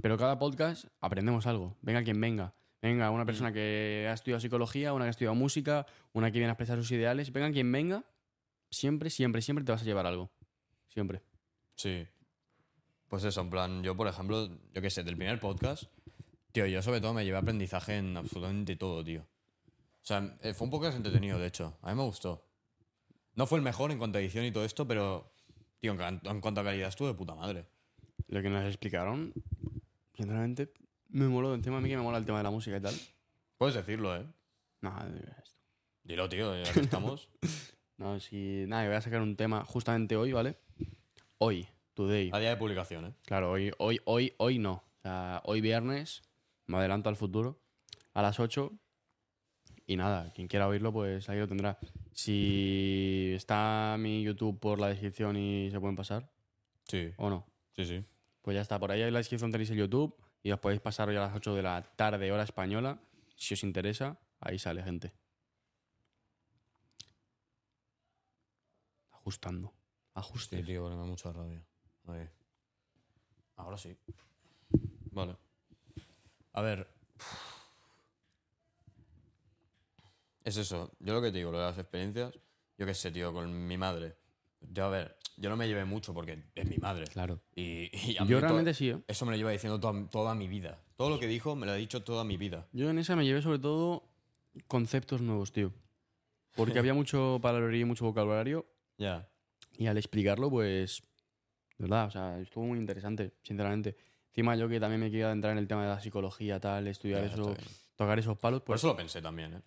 [0.00, 1.76] Pero cada podcast aprendemos algo.
[1.82, 2.54] Venga quien venga.
[2.80, 6.48] Venga, una persona que ha estudiado psicología, una que ha estudiado música, una que viene
[6.48, 7.32] a expresar sus ideales.
[7.32, 8.04] Venga quien venga,
[8.70, 10.30] siempre, siempre, siempre te vas a llevar algo.
[10.88, 11.22] Siempre.
[11.76, 12.06] Sí.
[13.12, 15.84] Pues eso, en plan, yo por ejemplo, yo qué sé, del primer podcast,
[16.50, 19.20] tío, yo sobre todo me llevé aprendizaje en absolutamente todo, tío.
[19.20, 21.76] O sea, eh, fue un podcast entretenido, de hecho.
[21.82, 22.48] A mí me gustó.
[23.34, 25.30] No fue el mejor en cuanto a edición y todo esto, pero,
[25.78, 27.66] tío, en, cuanto a calidad estuvo de puta madre.
[28.28, 29.34] Lo que nos explicaron,
[30.16, 30.72] sinceramente,
[31.10, 31.54] me moló.
[31.54, 32.94] Encima a mí que me mola el tema de la música y tal.
[33.58, 34.26] Puedes decirlo, ¿eh?
[34.80, 35.06] Nada,
[35.44, 35.60] esto.
[36.02, 37.28] Dilo, tío, ya que estamos.
[37.98, 38.64] No, si.
[38.66, 40.56] Nada, voy a sacar un tema justamente hoy, ¿vale?
[41.38, 42.30] Hoy, today.
[42.32, 43.14] A día de publicación, ¿eh?
[43.24, 44.72] Claro, hoy, hoy, hoy, hoy no.
[44.74, 46.22] O sea, hoy viernes,
[46.66, 47.60] me adelanto al futuro,
[48.14, 48.72] a las 8.
[49.86, 51.78] Y nada, quien quiera oírlo, pues ahí lo tendrá.
[52.12, 56.30] Si está mi YouTube por la descripción y se pueden pasar,
[56.88, 58.04] Sí, o no, sí, sí.
[58.42, 58.78] pues ya está.
[58.78, 61.34] Por ahí en la descripción tenéis el YouTube y os podéis pasar hoy a las
[61.34, 63.00] 8 de la tarde, hora española.
[63.36, 65.12] Si os interesa, ahí sale, gente.
[69.10, 69.72] Ajustando.
[70.14, 70.60] Ajustes.
[70.60, 71.64] Sí, tío, me da mucha rabia.
[72.08, 72.28] Ahí.
[73.56, 73.96] Ahora sí.
[75.10, 75.36] Vale.
[76.52, 76.88] A ver.
[80.44, 80.90] Es eso.
[80.98, 82.32] Yo lo que te digo, lo de las experiencias.
[82.78, 84.16] Yo qué sé, tío, con mi madre.
[84.60, 87.06] Yo, a ver, yo no me llevé mucho porque es mi madre.
[87.06, 87.40] Claro.
[87.54, 88.98] Y, y a mí Yo realmente sí, ¿eh?
[89.06, 90.80] Eso me lo lleva diciendo toda, toda mi vida.
[90.96, 92.66] Todo lo que dijo me lo ha dicho toda mi vida.
[92.72, 94.08] Yo en esa me llevé sobre todo
[94.66, 95.72] conceptos nuevos, tío.
[96.56, 98.66] Porque había mucho palabrería y mucho vocabulario
[98.98, 99.28] Ya.
[99.76, 101.02] y al explicarlo, pues,
[101.78, 103.96] de verdad, o sea, estuvo muy interesante, sinceramente.
[104.28, 107.20] Encima yo que también me quería entrar en el tema de la psicología, tal, estudiar
[107.26, 107.54] Ya, eso,
[107.96, 109.62] tocar esos palos, Por pues eso lo pensé también, ¿eh?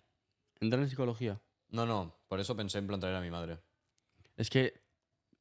[0.60, 1.40] entrar en psicología.
[1.70, 3.58] No, no, por eso pensé en plan traer a mi madre.
[4.36, 4.82] Es que,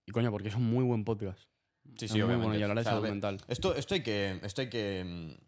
[0.06, 1.40] y coño, porque es un muy buen podcast.
[1.98, 2.46] Sí, Es sí, muy obviamente.
[2.48, 3.42] bueno y hablar de O sea, salud a ver, mental.
[3.48, 4.40] Esto, esto hay que.
[4.44, 5.04] Esto hay que.
[5.06, 5.44] mm,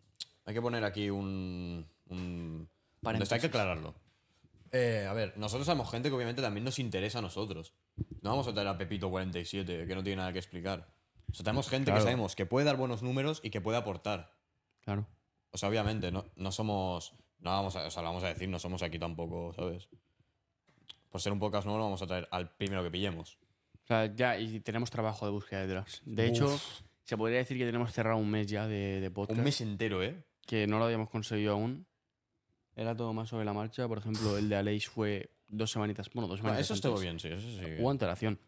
[0.46, 1.88] Hay que poner aquí un.
[2.10, 2.70] un
[3.22, 3.96] esto hay que aclararlo.
[4.72, 7.74] Eh, a ver, nosotros somos gente que obviamente también nos interesa a nosotros.
[8.22, 10.88] No vamos a traer a Pepito47, que no tiene nada que explicar.
[11.32, 12.00] O sea, tenemos gente Claro.
[12.00, 14.34] que sabemos que puede dar buenos números y que puede aportar.
[14.82, 15.08] Claro.
[15.52, 17.13] O sea, obviamente, no, no somos.
[17.40, 19.88] No vamos a, o sea, lo vamos a decir, no somos aquí tampoco, ¿sabes?
[21.10, 23.38] Por ser un podcast nuevo, lo vamos a traer al primero que pillemos.
[23.84, 25.66] O sea, ya, y tenemos trabajo de búsqueda.
[26.06, 26.63] De hecho, Uf.
[27.04, 29.38] se podría decir que tenemos cerrado un mes ya de, de podcast.
[29.38, 30.24] Un mes entero, ¿eh?
[30.46, 31.86] que no lo habíamos conseguido aún.
[32.76, 33.88] Era todo más sobre la marcha.
[33.88, 36.10] Por ejemplo, el de Aleix fue dos semanitas.
[36.13, 36.66] Bueno, dos Bueno, semanitas.
[36.68, 37.24] eso estuvo antes.
[37.24, 37.82] bien, sí, eso sí.
[37.82, 38.40] Hubo antelación.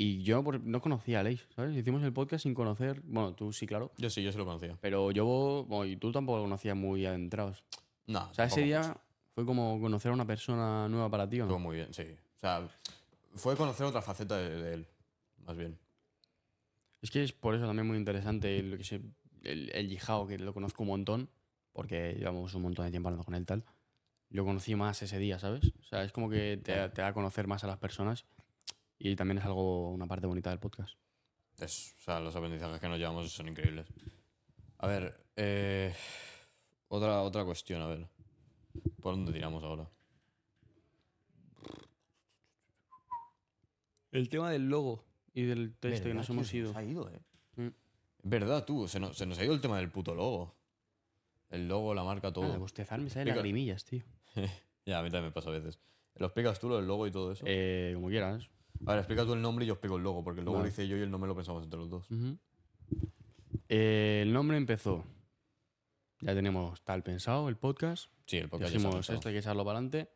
[0.00, 1.76] Y yo no conocía a Aleix, ¿sabes?
[1.76, 3.00] Hicimos el podcast sin conocer.
[3.04, 3.90] Bueno, tú sí, claro.
[3.98, 4.78] Yo sí, yo sí lo conocía.
[4.80, 7.64] Pero yo, bueno, y tú tampoco lo conocías muy adentrados.
[8.06, 9.00] No, O sea, ese día mucho.
[9.34, 11.64] fue como conocer a una persona nueva para ti, ¿o Estuvo no?
[11.64, 12.04] muy bien, sí.
[12.36, 12.68] O sea,
[13.34, 14.86] fue conocer otra faceta de, de él,
[15.44, 15.76] más bien.
[17.02, 18.80] Es que es por eso también muy interesante el,
[19.42, 21.28] el, el Yijao, que lo conozco un montón,
[21.72, 23.64] porque llevamos un montón de tiempo hablando con él tal.
[24.30, 25.72] Lo conocí más ese día, ¿sabes?
[25.80, 28.26] O sea, es como que te, te da a conocer más a las personas
[28.98, 30.94] y también es algo, una parte bonita del podcast.
[31.58, 33.86] Es, o sea, los aprendizajes que nos llevamos son increíbles.
[34.78, 35.94] A ver, eh,
[36.88, 38.08] otra, otra cuestión, a ver.
[39.00, 39.88] ¿Por dónde tiramos ahora?
[44.10, 46.68] El tema del logo y del texto que ¿Verdad, nos hemos Se ido.
[46.68, 47.20] nos ha ido, eh.
[47.56, 47.68] Mm.
[48.22, 50.54] Verdad, tú, se nos, se nos ha ido el tema del puto logo.
[51.50, 52.52] El logo, la marca, todo.
[52.52, 54.02] Ah, bostezar me salen lagrimillas, tío.
[54.86, 55.78] ya, a mí también me pasa a veces.
[56.14, 57.44] ¿Lo explicas tú, lo del logo y todo eso?
[57.46, 58.50] Eh, como quieras.
[58.86, 60.68] A ver, explica tú el nombre y yo explico el logo, porque el logo Vale.
[60.68, 62.08] lo hice yo y el nombre lo pensamos entre los dos.
[63.68, 65.04] Eh, el nombre empezó.
[66.20, 68.10] Ya tenemos tal pensado, el podcast.
[68.26, 69.16] Sí, el podcast ya Dijimos, pensado.
[69.16, 70.10] esto hay que echarlo para adelante.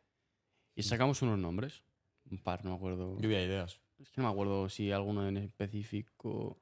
[0.75, 1.83] Y sacamos unos nombres.
[2.29, 3.17] Un par, no me acuerdo.
[3.19, 3.79] Lluvia de ideas.
[3.99, 6.59] Es que no me acuerdo si alguno en específico.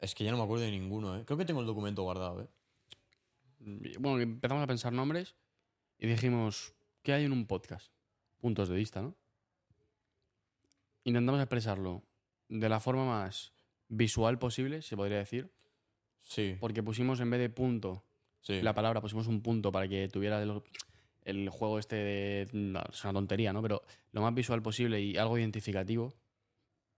[0.00, 1.24] Es que ya no me acuerdo de ninguno, ¿eh?
[1.24, 2.48] Creo que tengo el documento guardado, ¿eh?
[3.98, 5.34] Bueno, empezamos a pensar nombres
[5.98, 7.92] y dijimos, ¿qué hay en un podcast?
[8.38, 9.16] Puntos de vista, ¿no?
[11.08, 12.02] Intentamos expresarlo
[12.48, 13.52] de la forma más
[13.88, 15.50] visual posible, se podría decir,
[16.20, 18.04] Sí, porque pusimos en vez de punto,
[18.42, 18.60] sí.
[18.60, 20.62] la palabra, pusimos un punto para que tuviera el,
[21.24, 22.48] el juego este de...
[22.52, 23.62] no, es una tontería, ¿no?
[23.62, 26.12] Pero lo más visual posible y algo identificativo,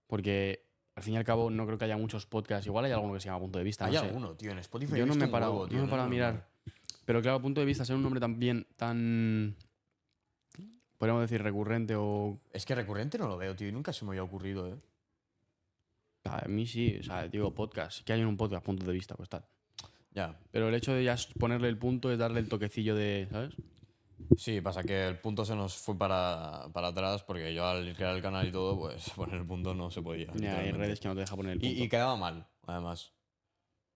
[0.09, 3.15] porque al fin y al cabo no creo que haya muchos podcasts, igual hay alguno
[3.15, 3.87] que se llama punto de vista.
[3.87, 4.07] Hay no sé.
[4.07, 4.51] alguno, tío.
[4.51, 6.11] En Spotify Yo no me he parado, huevo, no tío, me he es parado a
[6.11, 6.49] mirar.
[7.05, 9.57] Pero claro, punto de vista, ser un nombre también tan.
[11.01, 12.39] Podríamos decir recurrente o.
[12.53, 13.67] Es que recurrente no lo veo, tío.
[13.67, 14.77] y Nunca se me había ocurrido, ¿eh?
[16.25, 18.05] A mí sí, o sea, digo podcast.
[18.05, 18.63] ¿Qué hay en un podcast?
[18.63, 19.43] Punto de vista, pues tal.
[20.11, 20.39] Ya.
[20.51, 23.29] Pero el hecho de ya ponerle el punto es darle el toquecillo de.
[23.31, 23.55] ¿Sabes?
[24.37, 28.15] Sí, pasa que el punto se nos fue para, para atrás porque yo al crear
[28.15, 30.31] el canal y todo, pues poner el punto no se podía.
[30.35, 31.75] Ya hay redes que no te deja poner el punto.
[31.75, 33.15] y, y quedaba mal, además.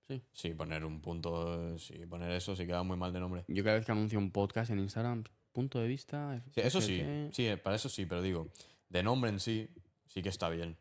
[0.08, 0.22] Sí.
[0.32, 3.44] Sí, poner un punto, sí, poner eso sí quedaba muy mal de nombre.
[3.48, 6.42] Yo cada vez que anuncio un podcast en Instagram, punto de vista.
[6.54, 8.48] Sí, eso sí, sí, para eso sí, pero digo,
[8.90, 9.68] de nombre en sí,
[10.08, 10.76] sí que está bien.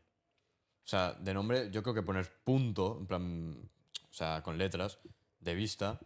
[0.83, 3.69] O sea, de nombre, yo creo que poner punto, en plan,
[4.09, 4.99] o sea, con letras,
[5.39, 5.99] de vista,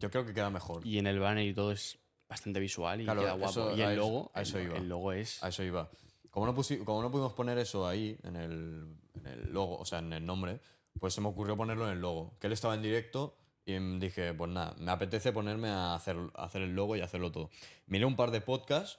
[0.00, 0.84] yo creo que queda mejor.
[0.84, 3.50] Y en el banner y todo es bastante visual y Claro, queda guapo.
[3.50, 4.76] eso- y el logo, a eso el, iba.
[4.78, 5.42] el logo es.
[5.44, 5.88] A eso iba.
[6.30, 8.86] Como no, como no pudimos poner eso ahí, en el,
[9.20, 10.60] en el logo, o sea, en el nombre,
[10.98, 12.34] pues se me ocurrió ponerlo en el logo.
[12.40, 13.36] Que él estaba en directo
[13.68, 17.30] y dije, pues nada, me apetece ponerme a hacer, a hacer el logo y hacerlo
[17.30, 17.50] todo.
[17.86, 18.98] Miré un par de podcasts,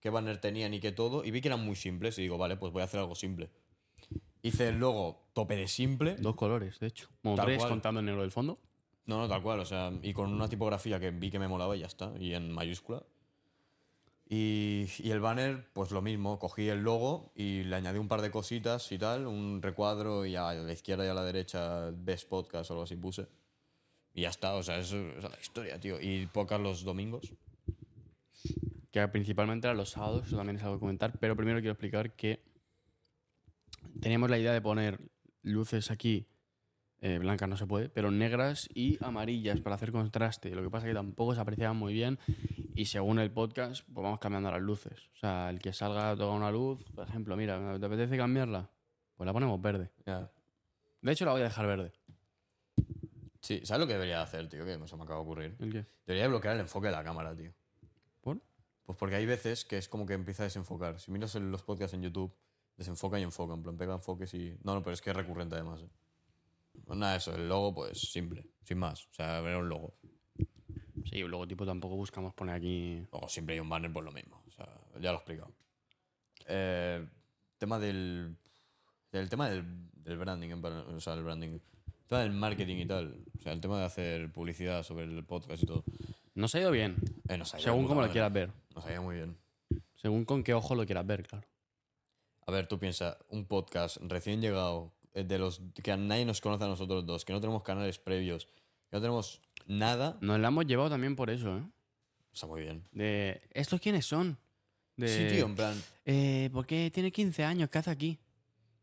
[0.00, 2.56] qué banner tenían y qué todo, y vi que eran muy simples y digo, vale,
[2.56, 3.50] pues voy a hacer algo simple.
[4.40, 6.16] Hice el logo tope de simple.
[6.16, 7.08] Dos colores, de hecho.
[7.22, 7.70] Tal tres cual.
[7.70, 8.58] contando el negro del fondo.
[9.04, 11.76] No, no, tal cual, o sea, y con una tipografía que vi que me molaba
[11.76, 13.02] y ya está, y en mayúscula.
[14.28, 18.22] Y, y el banner, pues lo mismo, cogí el logo y le añadí un par
[18.22, 22.28] de cositas y tal, un recuadro y a la izquierda y a la derecha Best
[22.28, 23.28] Podcast o algo así puse.
[24.16, 26.00] Y ya está, o sea, eso esa es la historia, tío.
[26.00, 27.34] Y podcast los domingos.
[28.90, 32.16] que principalmente eran los sábados, eso también es algo que comentar, pero primero quiero explicar
[32.16, 32.42] que
[34.00, 34.98] teníamos la idea de poner
[35.42, 36.26] luces aquí,
[37.02, 40.54] eh, blancas no se puede, pero negras y amarillas para hacer contraste.
[40.54, 42.18] Lo que pasa es que tampoco se apreciaban muy bien
[42.74, 45.10] y según el podcast, pues vamos cambiando las luces.
[45.12, 48.70] O sea, el que salga toda una luz, por ejemplo, mira, ¿te apetece cambiarla?
[49.14, 49.90] Pues la ponemos verde.
[50.06, 50.32] Ya.
[51.02, 51.92] De hecho, la voy a dejar verde.
[53.46, 54.64] Sí, ¿sabes lo que debería hacer, tío?
[54.64, 55.56] Que se me acaba de ocurrir.
[55.60, 55.86] ¿El qué?
[56.04, 57.52] Debería bloquear el enfoque de la cámara, tío.
[58.20, 58.40] ¿Por?
[58.82, 60.98] Pues porque hay veces que es como que empieza a desenfocar.
[60.98, 62.34] Si miras los podcasts en YouTube,
[62.76, 63.54] desenfoca y enfoca.
[63.54, 64.58] En plan, pega enfoques y.
[64.64, 65.80] No, no, pero es que es recurrente además.
[65.80, 65.88] ¿eh?
[66.84, 67.36] Pues nada, eso.
[67.36, 68.48] El logo, pues simple.
[68.64, 69.06] Sin más.
[69.06, 69.94] O sea, ver un logo.
[71.04, 73.06] Sí, el logotipo tampoco buscamos poner aquí.
[73.12, 74.42] Luego siempre hay un banner por lo mismo.
[74.48, 75.52] O sea, ya lo he explicado.
[76.48, 77.06] Eh,
[77.58, 78.36] tema del.
[79.12, 81.60] El tema del, del branding, o sea, el branding.
[82.06, 83.16] El tema del marketing y tal.
[83.36, 85.82] O sea, el tema de hacer publicidad sobre el podcast y todo.
[86.36, 86.94] Nos ha ido bien,
[87.28, 88.50] Eh, nos ha ido según como lo quieras ver.
[88.76, 89.36] Nos ha ido muy bien.
[89.96, 91.46] Según con qué ojo lo quieras ver, claro.
[92.46, 96.40] A ver, tú piensas, un podcast recién llegado, eh, de los que a nadie nos
[96.40, 98.46] conoce a nosotros dos, que no tenemos canales previos,
[98.88, 101.62] que no tenemos nada, Nos la hemos llevado también por eso, ¿eh?
[102.32, 102.84] está muy bien.
[102.92, 103.40] De.
[103.52, 104.38] ¿Estos quiénes son?
[104.96, 107.68] De, Sí, tío, en plan, Eh, ¿Por qué tiene 15 años?
[107.68, 108.18] ¿Qué hace aquí?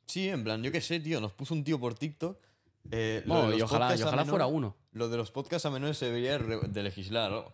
[0.08, 2.38] sí, en plan, yo qué sé, tío, nos puso un tío por TikTok.
[2.92, 4.76] Eh, lo y ojalá, y a ojalá menor- fuera uno.
[4.92, 7.32] Lo de los podcasts a menores se debería de legislar.
[7.32, 7.52] ¿no?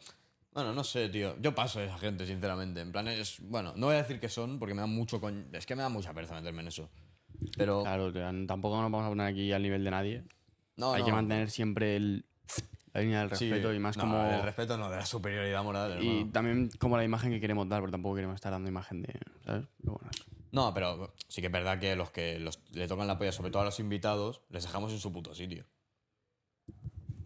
[0.53, 1.35] Bueno, no sé, tío.
[1.39, 2.81] Yo paso de esa gente, sinceramente.
[2.81, 3.39] En plan, es.
[3.41, 5.21] Bueno, no voy a decir que son, porque me da mucho.
[5.21, 6.89] coñ- Es que me da mucha pereza meterme en eso.
[7.57, 7.83] Pero.
[7.83, 8.11] Claro,
[8.47, 10.23] tampoco nos vamos a poner aquí al nivel de nadie.
[10.75, 11.05] no, Hay no.
[11.05, 12.25] que mantener siempre el,
[12.93, 14.17] la línea del Sí, respeto y más no, como.
[14.23, 16.03] del respeto no, de la superioridad moral.
[16.03, 16.31] Y hermano.
[16.33, 19.13] también como la imagen que queremos dar, porque tampoco queremos estar dando imagen de.
[19.45, 19.65] ¿Sabes?
[19.79, 20.09] Pero bueno.
[20.51, 23.51] No, pero sí que es verdad que los que los- le tocan la polla, sobre
[23.51, 25.65] todo a los invitados, les dejamos en su puto sitio.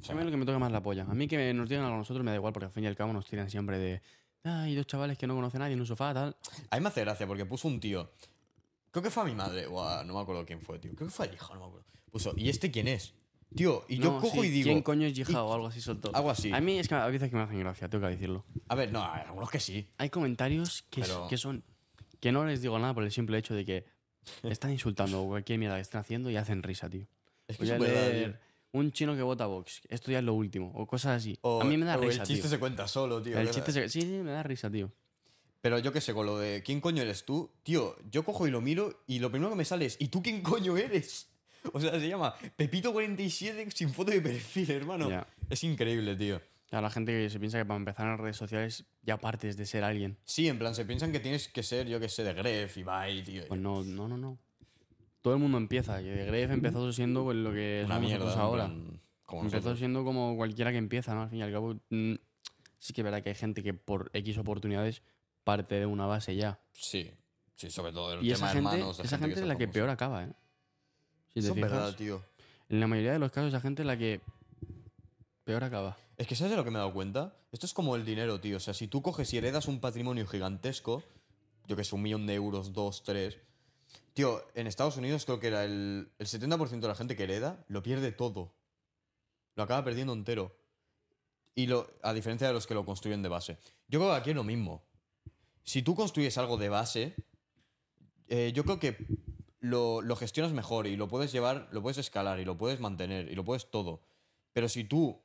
[0.02, 1.04] O sea, a mí lo que me toca más la polla.
[1.10, 2.88] A mí que nos digan algo a nosotros me da igual, porque al fin y
[2.88, 4.02] al cabo nos tiran siempre de.
[4.44, 6.36] "Ah, hay dos chavales que no conocen a nadie en un sofá, tal.
[6.70, 8.12] a mí me hace gracia porque puso un tío.
[8.92, 10.92] Creo que fue a mi madre, o a- no me acuerdo quién fue, tío.
[10.94, 11.88] Creo que fue al hijo, no me acuerdo.
[12.12, 13.14] Puso, ¿y este quién es?
[13.56, 14.66] Tío, y yo No, cojo sí, y digo.
[14.66, 16.12] ¿Quién coño es Yihad o algo así soltó?
[16.14, 16.52] Algo así.
[16.52, 18.44] A mí es que a veces que me hacen gracia, tengo que decirlo.
[18.68, 19.88] A ver, no, algunos que sí.
[19.98, 21.64] Hay comentarios que, Pero- que son.
[22.24, 23.86] Que no les digo nada por el simple hecho de que
[24.44, 27.06] están insultando o cualquier mierda que estén haciendo y hacen risa, tío.
[27.50, 28.40] Es que Voy a verdad,
[28.72, 29.82] un chino que vota Vox.
[29.90, 30.72] Esto ya es lo último.
[30.74, 31.38] O cosas así.
[31.42, 32.52] O- a mí me da o risa, El chiste tío.
[32.52, 33.38] se cuenta solo, tío.
[33.38, 33.90] el chiste se...
[33.90, 34.90] Sí, sí, me da risa, tío.
[35.60, 37.52] Pero yo qué sé, con lo de ¿quién coño eres tú?
[37.64, 40.24] Tío, yo cojo y lo miro y lo primero que me sale es ¿y tú
[40.24, 41.30] quién coño eres?
[41.74, 45.26] O sea, se llama Pepito47 sin foto de perfil, hermano.
[45.50, 46.42] Es increíble, tío.
[46.82, 49.84] La gente que se piensa que para empezar en redes sociales ya partes de ser
[49.84, 50.18] alguien.
[50.24, 53.24] Sí, en plan, se piensan que tienes que ser, yo que sé, de Gref, Ibai,
[53.24, 53.44] tío.
[53.48, 54.38] Pues no, no, no, no.
[55.22, 56.02] Todo el mundo empieza.
[56.02, 58.26] Y de Gref empezó siendo pues, lo que Una somos mierda.
[58.26, 58.66] nosotros ahora.
[58.66, 59.80] plan, como Empezó nosotros.
[59.80, 61.22] siendo como cualquiera que empieza, ¿no?
[61.24, 62.14] Al fin y al cabo, mm,
[62.80, 65.02] sí que es verdad que hay gente que por X oportunidades
[65.44, 66.60] parte de una base ya.
[66.74, 67.12] Sí,
[67.56, 68.98] sí, sobre todo el Y tema esa de gente, hermanos.
[68.98, 70.32] de esa gente es la que peor acaba, ¿eh?
[71.34, 72.22] Si Eso es verdad, tío.
[72.70, 74.22] en la mayoría de los casos esa gente es la que
[75.44, 75.98] peor acaba.
[76.18, 77.36] Es que ¿sabes de lo que me he dado cuenta?
[77.52, 78.58] Esto es como el dinero, tío.
[78.58, 81.04] O sea, si tú coges y heredas un patrimonio gigantesco,
[81.68, 83.38] yo que sé, un millón de euros, dos, tres.
[84.14, 87.64] Tío, en Estados Unidos creo que era el, el 70% de la gente que hereda
[87.68, 88.54] lo pierde todo.
[89.56, 90.56] Lo acaba perdiendo entero.
[91.56, 93.58] Y lo, a diferencia de los que lo construyen de base.
[93.88, 94.84] Yo creo que aquí es lo mismo.
[95.64, 97.16] Si tú construyes algo de base,
[98.28, 98.98] eh, yo creo que
[99.60, 103.32] lo, lo gestionas mejor y lo puedes llevar, lo puedes escalar y lo puedes mantener
[103.32, 104.02] y lo puedes todo.
[104.52, 105.23] Pero si tú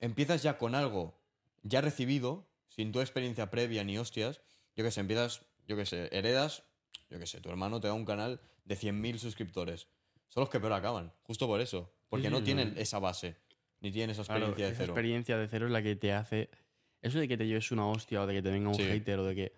[0.00, 1.18] empiezas ya con algo
[1.62, 4.40] ya recibido, sin tu experiencia previa ni hostias,
[4.76, 6.62] yo que sé, empiezas, yo que sé, heredas,
[7.10, 9.88] yo que sé, tu hermano te da un canal de 100.000 suscriptores.
[10.28, 11.92] Son los que peor acaban, justo por eso.
[12.08, 12.80] Porque sí, no sí, tienen sí.
[12.82, 13.36] esa base,
[13.80, 14.92] ni tienen esa Claro, experiencia de esa cero.
[14.92, 16.50] experiencia de cero es la que te hace.
[17.02, 19.24] Eso de que te lleves una hostia o de que te venga un hater o
[19.24, 19.52] de que.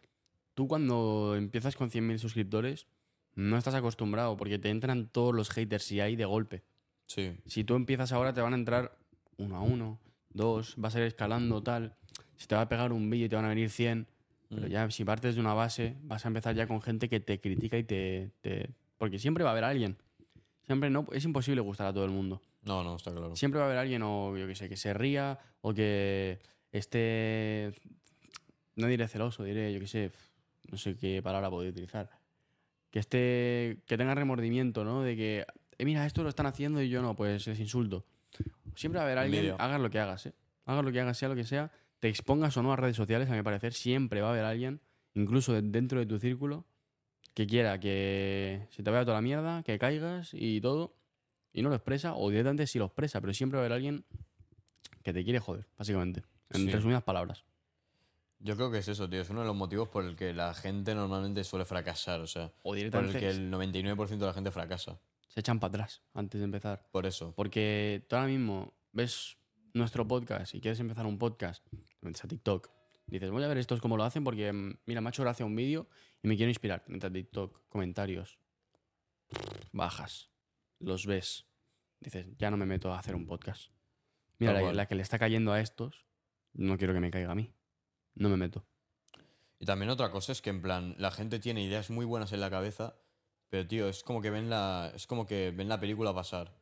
[0.55, 2.87] Tú cuando empiezas con 100.000 suscriptores
[3.35, 6.63] no estás acostumbrado porque te entran todos los haters y hay de golpe.
[7.07, 8.99] Sí, Si tú empiezas ahora te van a entrar
[9.39, 9.99] uno a uno,
[10.33, 11.95] dos, vas a ir escalando tal.
[12.37, 14.07] Si te va a pegar un vídeo y te van a venir 100.
[14.49, 14.71] Pero Mm.
[14.71, 17.79] ya si partes de una base, vas a empezar ya con gente que te critica
[17.79, 18.31] y te.
[18.41, 19.97] te- Porque siempre va a haber alguien.
[20.67, 21.07] Siempre no.
[21.13, 22.41] Es imposible gustar a todo el mundo.
[22.63, 23.35] no, no, está claro.
[23.37, 26.39] Siempre va a haber alguien, o yo que sé, que se ría, o que
[26.73, 27.73] esté.
[28.77, 30.11] No diré celoso, diré, yo que sé,
[30.71, 32.11] no sé qué palabra puedo utilizar.
[32.91, 33.79] Que esté.
[33.87, 35.03] que tenga remordimiento, ¿no?
[35.03, 35.47] De que,
[35.79, 38.05] "Eh, mira, esto lo están haciendo y yo no, pues les insulto.
[38.81, 40.33] Siempre va a haber alguien, hagas lo que hagas, ¿eh?
[40.65, 43.29] Hagas lo que hagas, sea lo que sea, te expongas o no a redes sociales,
[43.29, 44.81] a mi parecer, siempre va a haber alguien,
[45.13, 46.65] incluso de- dentro de tu círculo,
[47.35, 50.95] que quiera que se te vaya toda la mierda, que caigas y todo,
[51.53, 54.07] y no lo expresa, o directamente sí lo expresa, pero siempre va a haber alguien
[55.03, 56.23] que te quiere joder, básicamente.
[56.49, 56.71] En Sí.
[56.73, 57.45] resumidas palabras.
[58.39, 59.21] Yo creo que es eso, tío.
[59.21, 62.21] Es uno de los motivos por el que la gente normalmente suele fracasar.
[62.21, 64.99] O sea, O por el directamente que el 99% de la gente fracasa.
[65.31, 66.89] Se echan para atrás antes de empezar.
[66.91, 67.33] Por eso.
[67.37, 69.39] Porque tú ahora mismo ves
[69.73, 72.69] nuestro podcast y quieres empezar un podcast, te metes a TikTok.
[73.07, 75.47] Dices, voy a ver estos cómo lo hacen porque, mm, mira, me ha hecho gracia
[75.47, 75.89] un vídeo
[76.23, 76.85] y me quiero inspirar.
[76.89, 78.39] Entra a TikTok, comentarios.
[79.73, 80.29] bajas,
[80.81, 81.47] los ves,
[82.01, 83.71] dices, ya no me meto a hacer un podcast.
[84.39, 86.07] Mira, la, la que le está cayendo a estos,
[86.53, 87.53] no quiero que me caiga a mí.
[88.17, 88.67] No me meto.
[89.61, 92.41] Y también otra cosa es que, en plan, la gente tiene ideas muy buenas en
[92.41, 92.97] la cabeza,
[93.51, 96.57] pero, tío, es como que ven la, es como que ven la película pasar.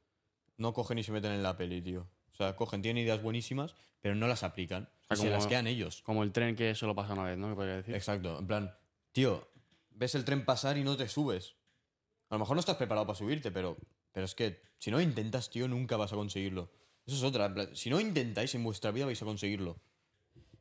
[0.57, 2.09] No cogen y se meten en la peli, tío.
[2.33, 4.89] O sea, cogen, tienen ideas buenísimas, pero no las aplican.
[5.07, 6.03] sea, y se como- las quedan ellos.
[6.03, 7.49] Como el tren que solo pasa una vez, ¿no?
[7.51, 7.95] Que podría decir.
[7.95, 8.39] Exacto.
[8.41, 8.75] En plan,
[9.13, 9.49] tío,
[9.91, 11.55] ves el tren pasar y no te subes.
[12.31, 13.77] A lo mejor no estás preparado para subirte, pero,
[14.13, 16.71] pero es que si no intentas, tío, nunca vas a conseguirlo.
[17.07, 17.47] Eso es otra.
[17.47, 19.81] en plan, si no intentáis en vuestra vida, vais a conseguirlo.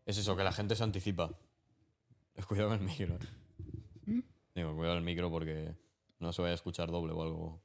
[0.05, 1.31] Es eso, que la gente se anticipa.
[2.47, 3.15] Cuidado con el micro.
[3.15, 4.21] eh.
[4.55, 5.75] Digo, cuidado con el micro porque
[6.19, 7.61] no se vaya a escuchar doble o algo.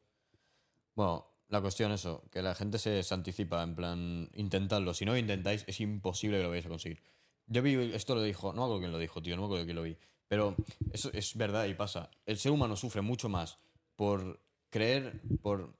[0.94, 4.94] Bueno, la cuestión es eso, que la gente se, se anticipa, en plan, intentadlo.
[4.94, 7.02] Si no lo intentáis, es imposible que lo vayáis a conseguir.
[7.46, 9.64] Yo vi, esto lo dijo, no me acuerdo quién lo dijo, tío, no me acuerdo
[9.64, 9.96] quién lo vi.
[10.28, 10.56] Pero
[10.92, 12.10] eso es verdad y pasa.
[12.24, 13.58] El ser humano sufre mucho más
[13.96, 14.40] por
[14.70, 15.76] creer, por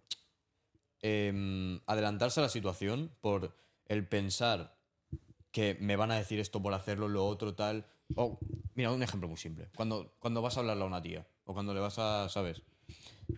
[1.00, 3.56] em, adelantarse a la situación, por
[3.86, 4.76] el pensar
[5.50, 7.86] que me van a decir esto por hacerlo, lo otro, tal.
[8.14, 8.38] O,
[8.74, 9.70] mira, un ejemplo muy simple.
[9.74, 12.62] Cuando, cuando vas a hablarle a una tía, o cuando le vas a, ¿sabes?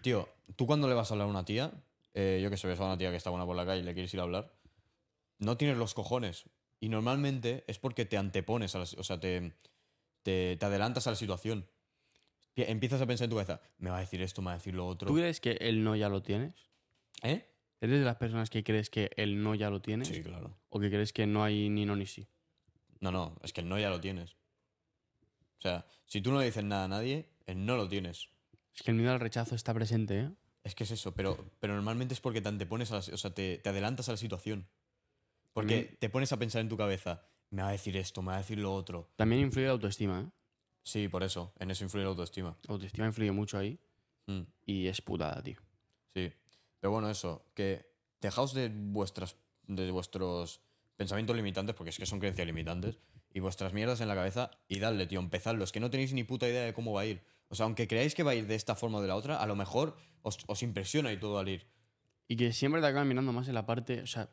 [0.02, 1.72] Tío, tú cuando le vas a hablar a una tía,
[2.14, 3.84] eh, yo que sé, ves a una tía que está buena por la calle y
[3.84, 4.54] le quieres ir a hablar,
[5.38, 6.44] no tienes los cojones.
[6.80, 9.54] Y normalmente es porque te antepones, a la, o sea, te,
[10.22, 11.66] te, te adelantas a la situación.
[12.54, 14.56] Pi- Empiezas a pensar en tu cabeza, me va a decir esto, me va a
[14.56, 15.08] decir lo otro.
[15.08, 16.54] ¿Tú crees que el no ya lo tienes?
[17.22, 17.48] ¿Eh?
[17.80, 20.08] ¿Eres de las personas que crees que el no ya lo tienes?
[20.08, 20.56] Sí, claro.
[20.68, 22.26] ¿O que crees que no hay ni no ni sí?
[23.00, 24.32] No, no, es que el no ya lo tienes.
[25.58, 28.28] O sea, si tú no le dices nada a nadie, no lo tienes.
[28.74, 30.30] Es que el miedo al rechazo está presente, ¿eh?
[30.62, 33.34] Es que es eso, pero, pero normalmente es porque te antepones a la, o sea,
[33.34, 34.66] te, te adelantas a la situación.
[35.52, 38.28] Porque También- te pones a pensar en tu cabeza, me va a decir esto, me
[38.28, 39.10] va a decir lo otro.
[39.16, 40.30] También influye la autoestima, ¿eh?
[40.82, 42.56] Sí, por eso, en eso influye la autoestima.
[42.66, 43.78] La autoestima influye mucho ahí
[44.26, 45.60] Mm, y es putada, tío.
[46.14, 46.32] sí.
[46.80, 47.84] Pero bueno, eso, que
[48.22, 49.36] dejaos de vuestras
[49.66, 50.60] de vuestros
[50.96, 52.98] pensamientos limitantes, porque es que son creencias limitantes,
[53.32, 55.64] y vuestras mierdas en la cabeza y dadle, tío, empezadlo.
[55.64, 57.22] Es que no tenéis ni puta idea de cómo va a ir.
[57.54, 59.36] O sea, aunque creáis que va a ir de esta forma o de la otra,
[59.36, 61.68] a lo mejor os, os impresiona y todo al ir.
[62.26, 64.02] Y que siempre te acaban mirando más en la parte.
[64.02, 64.28] O sea,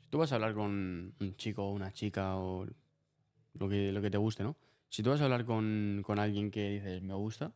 [0.00, 2.66] si tú vas a hablar con un chico o una chica o
[3.54, 4.56] lo que, lo que te guste, ¿no?
[4.88, 7.52] Si tú vas a hablar con, con alguien que dices me gusta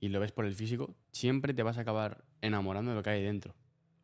[0.00, 3.10] y lo ves por el físico, siempre te vas a acabar enamorando de lo que
[3.10, 3.54] hay dentro.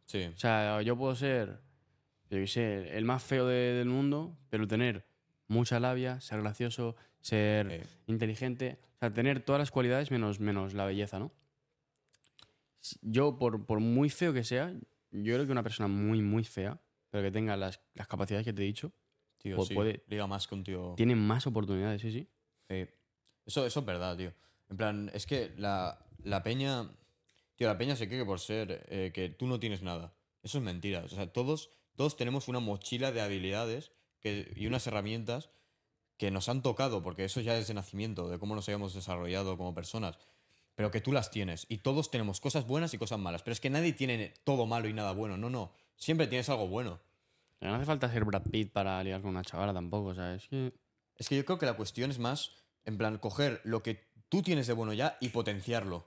[0.04, 1.60] Sí, O sea, yo puedo ser,
[2.28, 5.06] yo qué sé, el más feo de- del mundo, pero tener
[5.48, 10.84] mucha labia, ser gracioso, ser inteligente, o sea, tener todas las cualidades menos, menos la
[10.86, 11.32] belleza, ¿no?
[13.02, 14.72] Yo, por, por muy feo que sea,
[15.10, 18.52] yo creo que una persona muy, muy fea, pero que tenga las, las capacidades que
[18.52, 18.92] te he dicho,
[19.38, 19.74] tío, Pues sí.
[19.74, 20.94] puede- Liga más tío.
[20.96, 22.28] tiene más oportunidades, sí, sí.
[22.68, 22.86] Sí.
[23.46, 24.32] Eso, eso es verdad, tío.
[24.70, 26.88] En plan, es que la, la peña.
[27.56, 30.14] Tío, la peña se cree que por ser eh, que tú no tienes nada.
[30.42, 31.00] Eso es mentira.
[31.04, 33.90] O sea, todos, todos tenemos una mochila de habilidades
[34.20, 35.50] que, y unas herramientas
[36.20, 39.56] que nos han tocado, porque eso ya es de nacimiento, de cómo nos hayamos desarrollado
[39.56, 40.18] como personas.
[40.74, 41.64] Pero que tú las tienes.
[41.70, 43.42] Y todos tenemos cosas buenas y cosas malas.
[43.42, 45.38] Pero es que nadie tiene todo malo y nada bueno.
[45.38, 45.72] No, no.
[45.96, 47.00] Siempre tienes algo bueno.
[47.62, 50.46] No hace falta ser Brad Pitt para ligar con una chavala tampoco, o sea, es
[50.48, 50.74] que...
[51.16, 52.52] Es que yo creo que la cuestión es más,
[52.84, 56.06] en plan, coger lo que tú tienes de bueno ya y potenciarlo.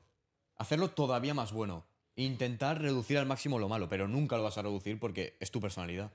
[0.57, 1.87] Hacerlo todavía más bueno.
[2.15, 5.59] Intentar reducir al máximo lo malo, pero nunca lo vas a reducir porque es tu
[5.59, 6.13] personalidad.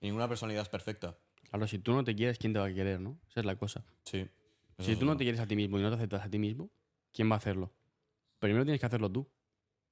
[0.00, 1.18] Y ninguna personalidad es perfecta.
[1.50, 3.18] Claro, si tú no te quieres, ¿quién te va a querer, no?
[3.28, 3.84] Esa es la cosa.
[4.04, 4.26] Sí.
[4.80, 6.70] Si tú no te quieres a ti mismo y no te aceptas a ti mismo,
[7.12, 7.72] ¿quién va a hacerlo?
[8.38, 9.28] Primero tienes que hacerlo tú.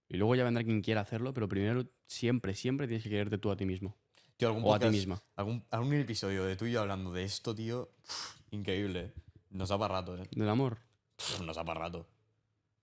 [0.08, 3.50] Y luego ya vendrá quien quiera hacerlo, pero primero siempre, siempre tienes que quererte tú
[3.50, 3.96] a ti mismo.
[4.36, 5.22] Tío, algún O a ti podcast- misma.
[5.34, 7.90] Algún, algún episodio de tú y yo hablando de esto, tío.
[8.52, 9.00] increíble.
[9.06, 9.12] ¿eh?
[9.50, 10.28] Nos da para rato, ¿eh?
[10.30, 10.78] Del amor.
[11.16, 12.06] Pff, Nos da para rato.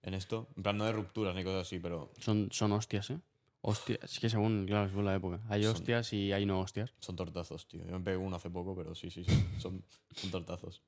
[0.01, 0.49] En esto.
[0.57, 3.19] En plan, no de rupturas ni cosas así, pero Son, son hostias, ¿eh?
[3.65, 4.03] Hostias.
[4.03, 5.39] Es que según, claro, según la época.
[5.49, 6.93] Hay Son- hostias y hay no hostias.
[6.99, 7.81] son tortazos, tío.
[7.85, 9.31] Yo me pegué uno hace poco, pero sí, sí, sí.
[9.57, 9.83] Son,
[10.15, 10.81] son tortazos.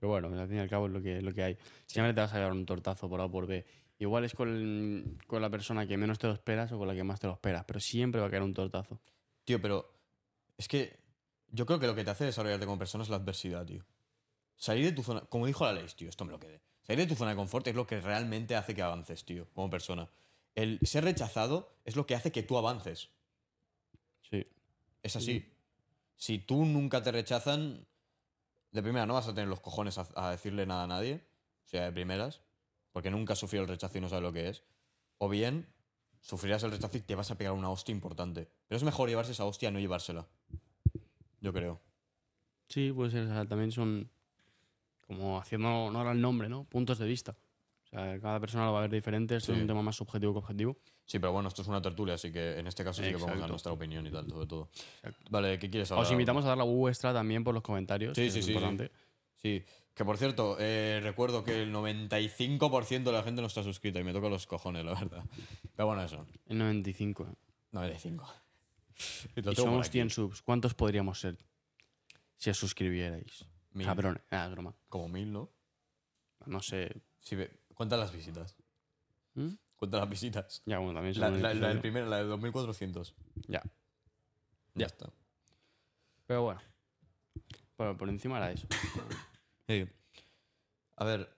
[0.00, 1.58] Pero bueno, al fin y al cabo es lo que, lo que hay.
[1.86, 3.64] Siempre te vas a llevar un tortazo por A o por B.
[4.00, 7.04] Igual es con, con la persona que menos te lo esperas o con la que
[7.04, 9.00] más te lo esperas, pero siempre va a caer un tortazo.
[9.44, 9.94] Tío, pero
[10.58, 10.98] es que
[11.52, 13.84] yo creo que lo que te hace desarrollarte como persona es la adversidad, tío.
[14.56, 16.60] Salir de tu zona, como dijo la ley, tío, esto me lo quedé.
[16.82, 19.70] Salir de tu zona de confort es lo que realmente hace que avances, tío, como
[19.70, 20.08] persona.
[20.54, 23.10] El ser rechazado es lo que hace que tú avances.
[24.30, 24.46] Sí.
[25.02, 25.52] Es así.
[26.16, 27.86] Si tú nunca te rechazan,
[28.70, 31.24] de primera no vas a tener los cojones a, a decirle nada a nadie,
[31.64, 32.42] o sea, de primeras,
[32.92, 34.62] porque nunca has sufrido el rechazo y no sabes lo que es.
[35.18, 35.66] O bien,
[36.20, 38.48] sufrirás el rechazo y te vas a pegar una hostia importante.
[38.68, 40.26] Pero es mejor llevarse esa hostia a no llevársela.
[41.40, 41.80] Yo creo.
[42.68, 44.10] Sí, o sea, también son
[45.06, 46.64] como haciendo honor al nombre, ¿no?
[46.64, 47.36] Puntos de vista.
[47.92, 49.36] O O sea, cada persona lo va a ver diferente.
[49.36, 49.56] Esto Sí.
[49.56, 50.78] es un tema más subjetivo que objetivo.
[51.04, 53.40] Sí, pero bueno, esto es una tertulia, así que en este caso sí que podemos
[53.40, 54.70] dar nuestra opinión y tal, sobre todo.
[55.02, 55.30] Exacto.
[55.30, 56.06] Vale, ¿qué quieres hablar?
[56.06, 58.16] Os invitamos a dar la vuestra también por los comentarios.
[58.16, 58.90] Sí, que sí, es sí, importante.
[59.36, 59.62] Sí,
[59.94, 64.04] que por cierto, eh, recuerdo que el 95% de la gente no está suscrita y
[64.04, 65.24] me toca los cojones, la verdad.
[65.76, 66.26] Pero bueno, eso.
[66.46, 67.24] El 95.
[67.24, 67.34] ¿eh?
[67.72, 68.32] 95.
[69.36, 69.92] Y Y somos aquí.
[69.92, 70.40] 100 subs.
[70.42, 71.36] ¿Cuántos podríamos ser
[72.38, 73.44] si os suscribierais?
[73.72, 73.86] Mil.
[73.86, 74.20] Cabrón.
[74.30, 74.74] Ah, es broma.
[74.88, 75.50] Como mil, ¿no?
[76.46, 77.02] No sé.
[77.30, 78.56] Ve- cuenta las visitas.
[79.34, 79.50] ¿Mm?
[79.76, 80.62] Cuenta las visitas.
[80.66, 81.80] Ya, bueno, también La, son un la, la del episodio.
[81.82, 83.14] primero, la de 2400.
[83.48, 83.62] Ya.
[83.62, 83.62] Ya
[84.74, 84.86] Ya.
[84.86, 85.10] está.
[86.26, 86.60] Pero bueno.
[87.76, 88.66] Pero por encima era eso.
[89.66, 89.88] Sí.
[90.96, 91.36] A ver,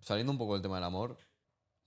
[0.00, 1.16] saliendo un poco del tema del amor,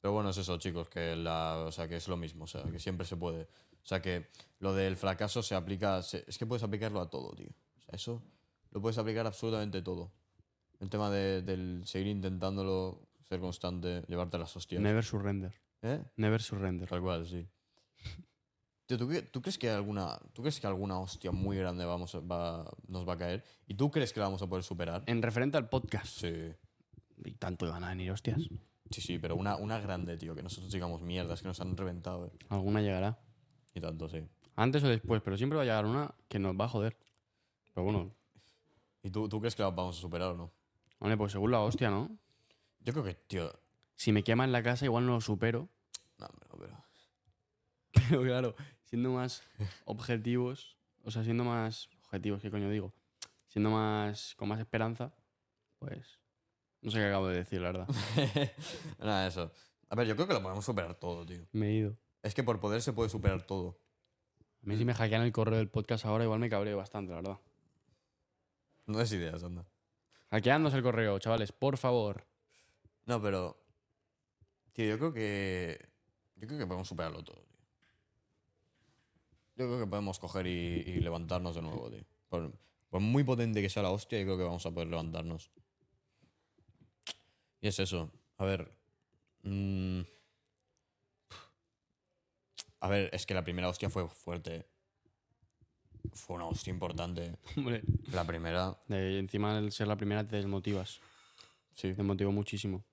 [0.02, 2.64] pero bueno, es eso, chicos, que, la, o sea, que es lo mismo, o sea,
[2.64, 3.44] que siempre se puede.
[3.44, 7.34] O sea, que lo del fracaso se aplica, se- es que puedes aplicarlo a todo,
[7.36, 7.50] tío.
[7.78, 8.24] O sea, eso
[8.72, 10.12] lo puedes aplicar a absolutamente todo.
[10.80, 14.82] El tema de, del seguir intentándolo, ser constante, llevarte las hostias.
[14.82, 15.54] Never surrender.
[15.82, 16.02] ¿Eh?
[16.16, 16.88] Never surrender.
[16.88, 17.48] Tal cual, sí.
[18.86, 22.22] Tío, ¿tú, tú crees que alguna, ¿tú crees que alguna hostia muy grande vamos a-
[22.22, 23.44] va, nos va a caer?
[23.68, 25.04] ¿Y tú crees que la vamos a poder superar?
[25.06, 26.08] En referente al podcast.
[26.22, 26.54] Sí.
[27.24, 28.42] Y tanto iban a venir hostias.
[28.90, 32.26] Sí, sí, pero una, una grande, tío, que nosotros digamos mierdas que nos han reventado,
[32.26, 32.32] eh.
[32.50, 33.20] Alguna llegará.
[33.76, 34.26] Y tanto, sí.
[34.56, 36.98] Antes o después, pero siempre va a llegar una que nos va a joder.
[37.76, 38.12] Pero bueno,
[39.04, 40.52] ¿Y tú, tú crees que la vamos a superar o no?
[41.00, 42.18] Vale, pues según la hostia, ¿no?
[42.82, 43.52] Yo creo que, tío.
[43.96, 45.70] Si me quema en la casa, igual no lo supero.
[46.18, 46.84] No, pero, pero.
[48.10, 49.44] Pero claro, siendo más
[49.86, 52.94] objetivos, o sea, siendo más objetivos, ¿qué coño digo?
[53.48, 55.14] Siendo más, con más esperanza,
[55.80, 56.20] pues,
[56.82, 57.88] no sé qué acabo de decir, la verdad.
[59.00, 59.52] Nada, eso.
[59.90, 61.48] A ver, yo creo que lo podemos superar todo, tío.
[61.52, 61.98] Me he ido.
[62.22, 63.80] Es que por poder se puede superar todo.
[64.62, 67.22] A mí si me hackean el correo del podcast ahora, igual me cabreo bastante, la
[67.22, 67.40] verdad.
[68.86, 69.66] No des ideas, anda.
[70.32, 72.26] Hackeándose el correo, chavales, por favor.
[73.06, 73.58] No, pero.
[74.74, 75.90] Tío, yo creo que.
[76.36, 77.60] Yo creo que podemos superarlo todo, tío.
[79.56, 82.06] Yo creo que podemos coger y, levantarnos de nuevo, tío.
[82.30, 82.54] Por,
[83.02, 85.52] muy potente que sea la hostia, yo creo que vamos a poder levantarnos.
[87.62, 88.12] Y es eso.
[88.38, 88.72] A ver.
[89.44, 90.02] mm,
[92.82, 94.66] a ver, es que la primera hostia fue fuerte.
[96.14, 97.36] Fue una hostia importante.
[97.58, 97.82] Hombre,
[98.12, 101.00] La primera, de- encima al ser la primera te desmotivas.
[101.74, 101.94] sí.
[101.94, 102.84] Te motivó muchísimo.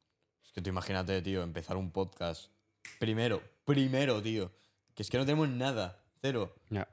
[0.44, 2.50] Es que tú imagínate, tío, empezar un podcast.
[2.98, 4.52] Primero, primero, tío.
[4.94, 6.02] Que es que no tenemos nada.
[6.20, 6.54] Cero.
[6.70, 6.88] Ya.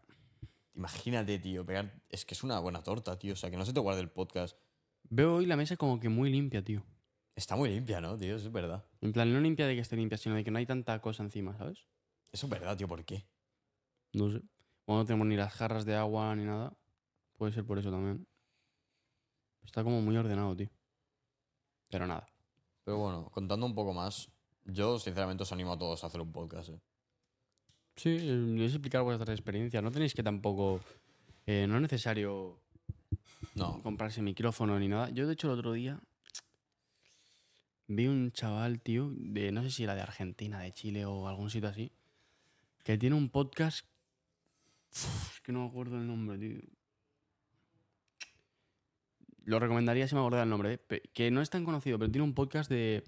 [0.75, 2.01] Imagínate, tío, pegar.
[2.09, 3.33] Es que es una buena torta, tío.
[3.33, 4.57] O sea, que no se te guarde el podcast.
[5.09, 6.83] Veo hoy la mesa como que muy limpia, tío.
[7.35, 8.35] Está muy limpia, ¿no, tío?
[8.35, 8.83] Eso es verdad.
[9.01, 11.23] En plan, no limpia de que esté limpia, sino de que no hay tanta cosa
[11.23, 11.79] encima, ¿sabes?
[12.31, 12.87] Eso es verdad, tío.
[12.87, 13.25] ¿Por qué?
[14.13, 14.41] No sé.
[14.85, 16.73] O no tenemos ni las jarras de agua ni nada.
[17.37, 18.27] Puede ser por eso también.
[19.63, 20.69] Está como muy ordenado, tío.
[21.89, 22.25] Pero nada.
[22.83, 24.29] Pero bueno, contando un poco más,
[24.65, 26.81] yo sinceramente os animo a todos a hacer un podcast, ¿eh?
[27.95, 29.81] Sí, eh, es explicar vuestras experiencias.
[29.83, 30.81] No tenéis que tampoco.
[31.45, 32.59] eh, no es necesario
[33.55, 35.09] No, comprarse micrófono ni nada.
[35.11, 36.01] Yo, de hecho, el otro día
[37.87, 41.49] vi un chaval, tío, de no sé si era de Argentina, de Chile o algún
[41.49, 41.91] sitio así,
[42.83, 43.85] que tiene un podcast.
[44.93, 46.61] Es que no me acuerdo el nombre, tío.
[49.45, 51.01] Lo recomendaría si me acordara el nombre, ¿eh?
[51.13, 53.03] Que no es tan conocido, pero tiene un podcast de.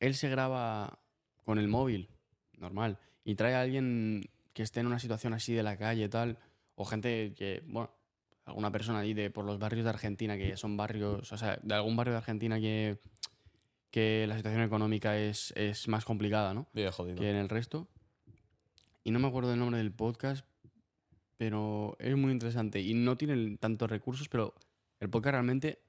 [0.00, 0.98] Él se graba
[1.44, 2.10] con el móvil,
[2.58, 6.08] normal, y trae a alguien que esté en una situación así de la calle y
[6.08, 6.38] tal,
[6.74, 7.90] o gente que, bueno,
[8.44, 11.74] alguna persona ahí de por los barrios de Argentina, que son barrios, o sea, de
[11.74, 12.98] algún barrio de Argentina que,
[13.90, 16.66] que la situación económica es, es más complicada, ¿no?
[16.72, 17.18] vive jodido.
[17.18, 17.88] Que en el resto.
[19.04, 20.44] Y no me acuerdo el nombre del podcast,
[21.36, 22.80] pero es muy interesante.
[22.80, 24.54] Y no tiene tantos recursos, pero
[25.00, 25.80] el podcast realmente,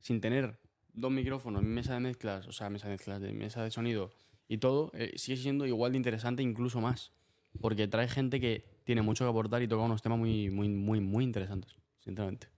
[0.00, 0.58] sin tener
[0.92, 4.10] dos micrófonos, mesa de mezclas, o sea, mesa de mezclas, mesa de sonido
[4.48, 7.12] y todo, eh, sigue siendo igual de interesante, incluso más.
[7.60, 11.00] Porque trae gente que tiene mucho que aportar y toca unos temas muy, muy, muy,
[11.00, 12.48] muy interesantes, sinceramente.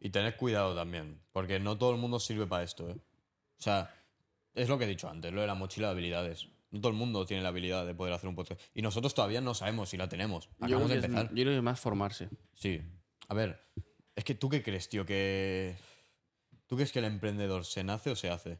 [0.00, 2.96] Y tened cuidado también, porque no todo el mundo sirve para esto, ¿eh?
[3.58, 3.90] O sea,
[4.54, 6.48] es lo que he dicho antes, lo de la mochila de habilidades.
[6.70, 8.60] No todo el mundo tiene la habilidad de poder hacer un podcast.
[8.74, 10.50] Y nosotros todavía no sabemos si la tenemos.
[10.60, 11.28] Acabamos de es- empezar.
[11.34, 12.28] yo creo que más formarse.
[12.54, 12.82] Sí.
[13.28, 13.64] A ver,
[14.14, 15.76] es que tú qué crees, tío, que...
[16.66, 18.58] ¿Tú crees que el emprendedor se nace o se hace?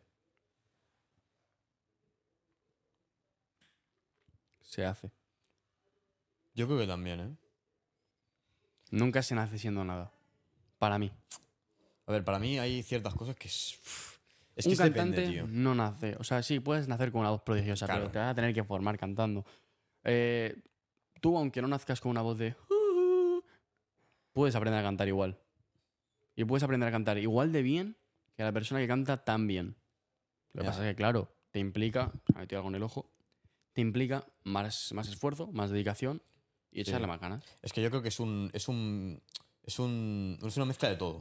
[4.62, 5.10] Se hace.
[6.54, 7.36] Yo creo que también, ¿eh?
[8.90, 10.12] Nunca se nace siendo nada.
[10.78, 11.12] Para mí.
[12.06, 13.78] A ver, para mí hay ciertas cosas que es...
[14.58, 15.46] Es que un cantante depende, tío.
[15.48, 16.16] no nace.
[16.18, 18.00] O sea, sí, puedes nacer con una voz prodigiosa, Claro.
[18.02, 19.44] pero te vas a tener que formar cantando.
[20.04, 20.56] Eh,
[21.20, 22.54] tú, aunque no nazcas con una voz de...
[24.32, 25.38] Puedes aprender a cantar igual.
[26.36, 27.96] Y puedes aprender a cantar igual de bien
[28.36, 29.76] que la persona que canta tan bien.
[30.52, 33.10] Lo que pasa es que, claro, te implica, me metido algo en el ojo,
[33.72, 36.22] te implica más, más esfuerzo, más dedicación
[36.70, 36.90] y Sí.
[36.90, 37.44] echarle más ganas.
[37.62, 38.50] Es que yo creo que es un.
[38.52, 39.20] Es un.
[39.62, 40.38] Es un.
[40.44, 41.20] Es una mezcla de todo.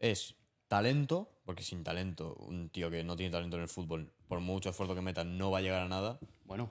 [0.00, 0.34] Es
[0.68, 4.70] talento, porque sin talento, un tío que no tiene talento en el fútbol, por mucho
[4.70, 6.18] esfuerzo que meta, no va a llegar a nada.
[6.44, 6.70] Bueno,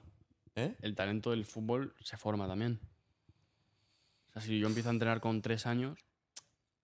[0.56, 0.76] ¿Eh?
[0.82, 2.80] el talento del fútbol se forma también.
[4.30, 6.00] O sea, si yo empiezo a entrenar con tres años,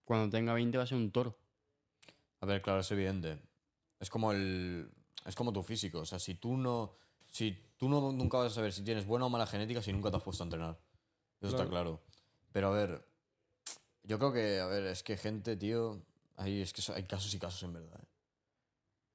[0.04, 1.38] cuando tenga 20 va a ser un toro.
[2.42, 3.40] A ver, claro, es evidente.
[4.00, 4.90] Es como el.
[5.26, 6.00] Es como tu físico.
[6.00, 6.96] O sea, si tú no.
[7.30, 10.10] Si tú no, nunca vas a saber si tienes buena o mala genética si nunca
[10.12, 10.80] te has puesto a entrenar.
[11.42, 12.02] Eso está claro.
[12.52, 13.06] Pero a ver.
[14.04, 16.02] Yo creo que, a ver, es que gente, tío.
[16.38, 18.00] Hay, es que hay casos y casos en verdad.
[18.02, 18.08] ¿eh?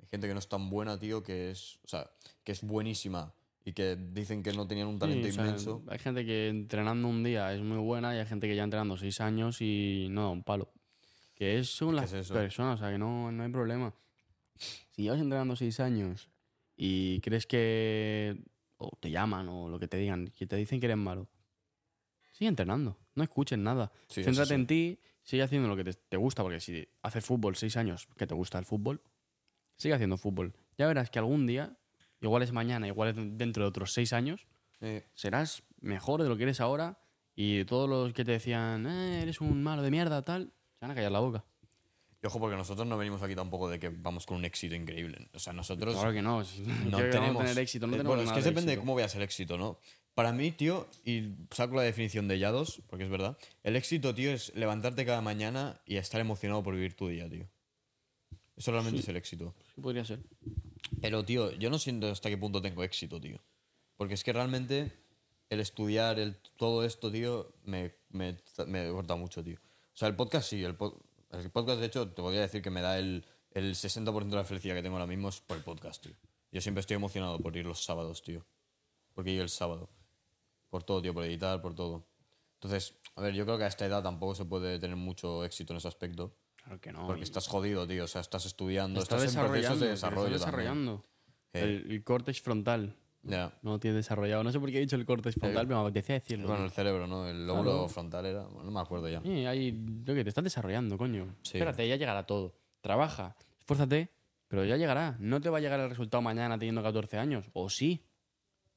[0.00, 1.78] Hay gente que no es tan buena, tío, que es.
[1.84, 2.10] O sea,
[2.44, 3.32] que es buenísima.
[3.64, 5.84] Y que dicen que no tenían un talento Sí, o sea, inmenso.
[5.86, 8.96] hay gente que entrenando un día es muy buena y hay gente que ya entrenando
[8.96, 10.72] seis años y no da un palo.
[11.36, 13.94] Que es según ¿Qué las es personas, o sea, que no, no hay problema.
[14.90, 16.28] Si llevas entrenando seis años
[16.76, 18.42] y crees que
[18.78, 21.28] o te llaman o lo que te digan, que te dicen que eres malo,
[22.32, 23.92] sigue entrenando, no escuches nada.
[24.08, 24.54] Sí, Céntrate sí.
[24.54, 28.08] en ti, sigue haciendo lo que te, te gusta, porque si haces fútbol seis años,
[28.16, 29.02] que te gusta el fútbol,
[29.76, 30.54] sigue haciendo fútbol.
[30.78, 31.76] Ya verás que algún día,
[32.20, 34.46] igual es mañana, igual es dentro de otros seis años,
[34.84, 36.98] Eh, serás mejor de lo que eres ahora
[37.36, 40.90] y todos los que te decían, "Eh, eres un malo de mierda, tal, se van
[40.90, 41.44] a callar la boca.
[42.20, 45.28] y ojo, porque nosotros no venimos aquí tampoco de que vamos con un éxito increíble.
[45.34, 45.94] O sea, nosotros.
[45.94, 46.42] Claro que no,
[46.90, 48.80] no tenemos tener éxito, no eh, tenemos bueno, es que de depende de éxito.
[48.80, 49.78] cómo veas el éxito, ¿no?
[50.14, 54.30] Para mí, tío, y saco la definición de Yados, porque es verdad, el éxito, tío,
[54.30, 57.48] es levantarte cada mañana y estar emocionado por vivir tu día, tío.
[58.56, 59.54] Eso realmente es el éxito.
[59.74, 60.20] Sí, podría ser.
[61.00, 63.40] Pero, tío, yo no siento hasta qué punto tengo éxito, tío.
[63.96, 64.92] Porque es que realmente
[65.48, 68.36] el estudiar, el, todo esto, tío, me, me,
[68.66, 69.56] me corta mucho, tío.
[69.56, 70.76] O sea, el podcast sí, el,
[71.30, 74.44] el podcast, de hecho, te podría decir que me da el, el 60% de la
[74.44, 76.14] felicidad que tengo ahora mismo es por el podcast, tío.
[76.50, 78.44] Yo siempre estoy emocionado por ir los sábados, tío.
[79.14, 79.88] Porque ir el sábado.
[80.72, 82.06] Por todo, tío, por editar, por todo.
[82.54, 85.74] Entonces, a ver, yo creo que a esta edad tampoco se puede tener mucho éxito
[85.74, 86.34] en ese aspecto.
[86.56, 87.06] Claro que no.
[87.06, 88.04] Porque estás jodido, tío.
[88.04, 90.34] O sea, estás estudiando, estás estás, en procesos de desarrollo.
[90.34, 91.04] estás desarrollando.
[91.52, 93.52] El, el córtex frontal Ya.
[93.60, 94.42] no lo tienes desarrollado.
[94.44, 96.46] No sé por qué he dicho el córtex frontal, pero me apetecía decirlo.
[96.48, 97.28] Con el cerebro, ¿no?
[97.28, 97.88] El lóbulo Claro.
[97.90, 98.44] frontal era.
[98.44, 99.20] bueno, no me acuerdo ya.
[99.20, 101.36] Sí, ahí, yo que te estás desarrollando, coño.
[101.42, 101.58] Sí.
[101.58, 102.54] Espérate, ya llegará todo.
[102.80, 104.08] Trabaja, esfuérzate,
[104.48, 105.16] pero ya llegará.
[105.18, 107.50] No te va a llegar el resultado mañana teniendo 14 años.
[107.52, 108.02] O sí.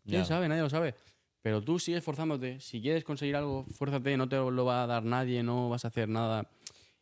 [0.05, 0.25] ¿Quién Ya.
[0.25, 0.49] sabe?
[0.49, 0.93] Nadie lo sabe.
[1.45, 2.59] Pero tú sigues esforzándote.
[2.59, 5.89] Si quieres conseguir algo, fuérzate, no te lo va a dar nadie, no vas a
[5.89, 6.49] hacer nada.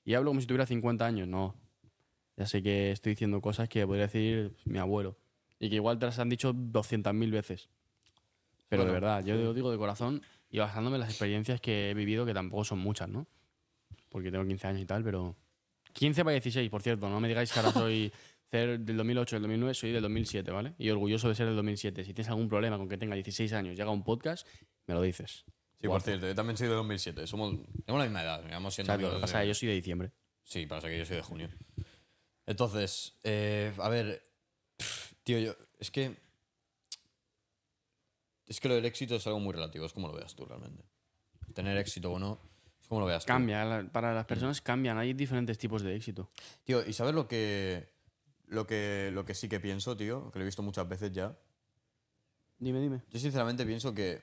[0.04, 1.30] Y hablo como si tuviera 50 años.
[1.30, 1.56] No.
[2.36, 5.16] Ya sé que estoy diciendo cosas que podría decir mi abuelo.
[5.60, 7.70] Y que igual te las han dicho 200.000 veces.
[8.68, 11.92] Pero de Bueno, verdad, yo lo digo de corazón y basándome en las experiencias que
[11.92, 13.26] he vivido, que tampoco son muchas, ¿no?
[14.10, 15.38] Porque tengo 15 años y tal, pero...
[15.94, 17.08] 15 para 16, por cierto.
[17.08, 18.12] No me digáis que ahora soy
[18.54, 20.76] cer- del 2008, del 2009, soy del 2007, ¿vale?
[20.78, 22.04] Y orgulloso de ser del 2007.
[22.06, 24.48] Si tienes algún problema con que tenga 16 años y haga un podcast,
[24.88, 25.46] me lo dices.
[25.82, 27.28] Sí, por cierto, yo también soy de 2007.
[27.28, 28.44] Somos, tenemos la misma edad.
[28.50, 30.12] Vamos siendo Exacto, amigos pasa yo soy de diciembre.
[30.44, 31.50] Sí, pasa que yo soy de junio.
[32.46, 34.26] Entonces, eh, a ver.
[35.24, 35.56] Tío, yo.
[35.80, 36.16] Es que.
[38.48, 39.86] Es que lo del éxito es algo muy relativo.
[39.86, 40.84] Es como lo veas tú realmente.
[41.54, 42.40] Tener éxito o no.
[42.82, 43.28] Es como lo veas tú.
[43.28, 44.98] Cambia, la- para las personas cambian.
[44.98, 46.30] Hay diferentes tipos de éxito.
[46.64, 47.93] Tío, ¿y sabes lo que.
[48.54, 50.30] Lo que, lo que sí que pienso, tío?
[50.32, 51.36] Que lo he visto muchas veces ya.
[52.60, 53.02] Dime, dime.
[53.10, 54.22] Yo sinceramente pienso que.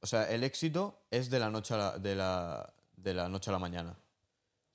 [0.00, 3.50] O sea, el éxito es de la noche a la, de la, de la noche
[3.50, 3.98] a la mañana.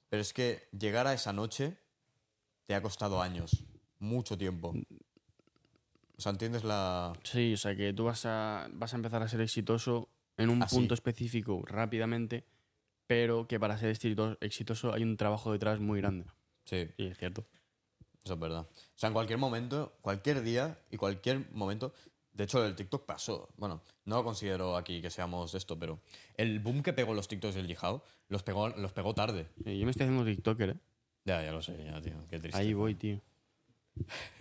[0.09, 1.77] Pero es que llegar a esa noche
[2.67, 3.63] te ha costado años.
[3.99, 4.73] Mucho tiempo.
[6.17, 7.13] O sea, ¿entiendes la.
[7.23, 10.61] Sí, o sea que tú vas a, vas a empezar a ser exitoso en un
[10.61, 10.75] Así.
[10.75, 12.45] punto específico rápidamente,
[13.07, 16.25] pero que para ser exito- exitoso hay un trabajo detrás muy grande.
[16.65, 17.47] Sí, Sí, es cierto.
[18.23, 18.61] Eso es verdad.
[18.69, 21.93] O sea, en cualquier momento, cualquier día y cualquier momento.
[22.33, 23.49] De hecho, el TikTok pasó.
[23.57, 25.99] Bueno, no lo considero aquí que seamos esto, pero
[26.37, 29.47] el boom que pegó los TikToks del Yihao los pegó, los pegó tarde.
[29.65, 30.77] Eh, yo me estoy haciendo TikToker, ¿eh?
[31.25, 32.13] Ya, ya lo sé, ya, tío.
[32.29, 32.59] Qué triste.
[32.59, 33.21] Ahí voy, tío.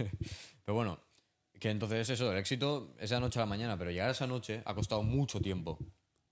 [0.65, 0.99] Pero bueno,
[1.59, 4.13] que entonces eso, el éxito es de la noche a la mañana, pero llegar a
[4.13, 5.79] esa noche ha costado mucho tiempo,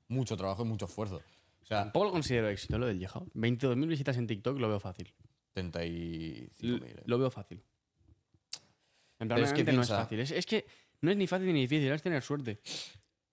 [0.09, 1.21] mucho trabajo y mucho esfuerzo.
[1.63, 3.27] O sea, Tampoco lo considero éxito lo del Yehao.
[3.35, 5.13] 22.000 visitas en TikTok lo veo fácil.
[5.55, 6.83] 35.000.
[6.85, 7.03] eh.
[7.07, 7.61] Lo veo fácil.
[9.21, 10.21] En plan, es que no es fácil.
[10.21, 10.65] Es, es que
[11.01, 12.61] no es ni fácil ni difícil, es tener suerte.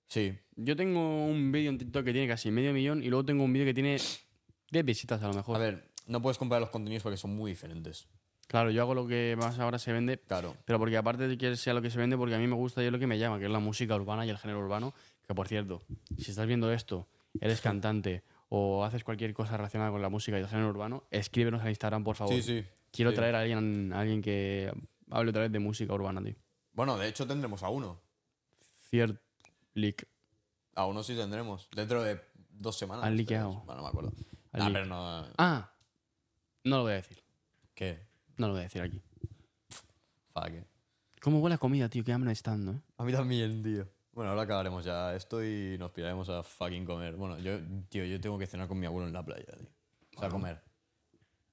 [0.07, 3.43] Sí, Yo tengo un vídeo en TikTok que tiene casi medio millón y luego tengo
[3.43, 3.97] un vídeo que tiene
[4.71, 5.55] 10 visitas a lo mejor.
[5.55, 8.07] a ver, no puedes comparar los contenidos porque son muy diferentes.
[8.47, 10.55] Claro, yo hago lo que más ahora se vende, Claro.
[10.65, 12.83] pero porque aparte de que sea lo que se vende, porque a mí me gusta
[12.83, 14.93] y es lo que me llama, que es la música urbana y el género urbano.
[15.27, 15.81] Que por cierto,
[16.19, 17.07] si estás viendo esto,
[17.41, 21.61] eres cantante o haces cualquier cosa relacionada con la música y el género urbano, escríbenos
[21.61, 22.35] al Instagram, por favor.
[22.35, 22.65] Sí, sí.
[22.91, 23.17] Quiero sí.
[23.17, 24.71] traer a alguien, a alguien que
[25.09, 26.35] hable otra vez de música urbana, tío.
[26.73, 28.01] Bueno, de hecho tendremos a uno.
[28.89, 29.19] Ciert
[29.73, 30.07] leak.
[30.75, 31.69] A uno sí tendremos.
[31.75, 32.19] Dentro de
[32.49, 33.05] dos semanas.
[33.05, 33.63] Han liqueado.
[33.65, 34.13] Bueno, no me acuerdo.
[34.53, 35.25] Nah, pero no.
[35.37, 35.73] Ah,
[36.63, 37.23] no lo voy a decir.
[37.73, 38.07] ¿Qué?
[38.37, 39.01] No lo voy a decir aquí.
[40.33, 40.65] Fuck.
[41.21, 42.03] ¿Cómo huele la comida, tío?
[42.03, 42.81] Qué hambre estando, ¿eh?
[42.97, 43.87] A mí también, tío.
[44.15, 47.15] Bueno, ahora acabaremos ya esto y nos piraremos a fucking comer.
[47.15, 47.59] Bueno, yo,
[47.89, 49.67] tío, yo tengo que cenar con mi abuelo en la playa, tío.
[50.15, 50.61] O sea, comer.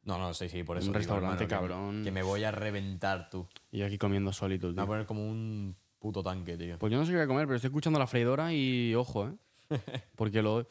[0.04, 0.86] No, no, sí, sí, por eso.
[0.86, 2.04] Un digo, restaurante, hermano, que- cabrón.
[2.04, 3.48] Que, me voy a reventar, tú.
[3.72, 4.86] Y yo aquí comiendo solito, Me voy a tío.
[4.92, 6.78] poner como un puto tanque, tío.
[6.78, 9.28] Pues yo no sé qué voy a comer, pero estoy escuchando la freidora y ojo,
[9.28, 9.34] ¿eh?
[10.16, 10.66] Porque lo...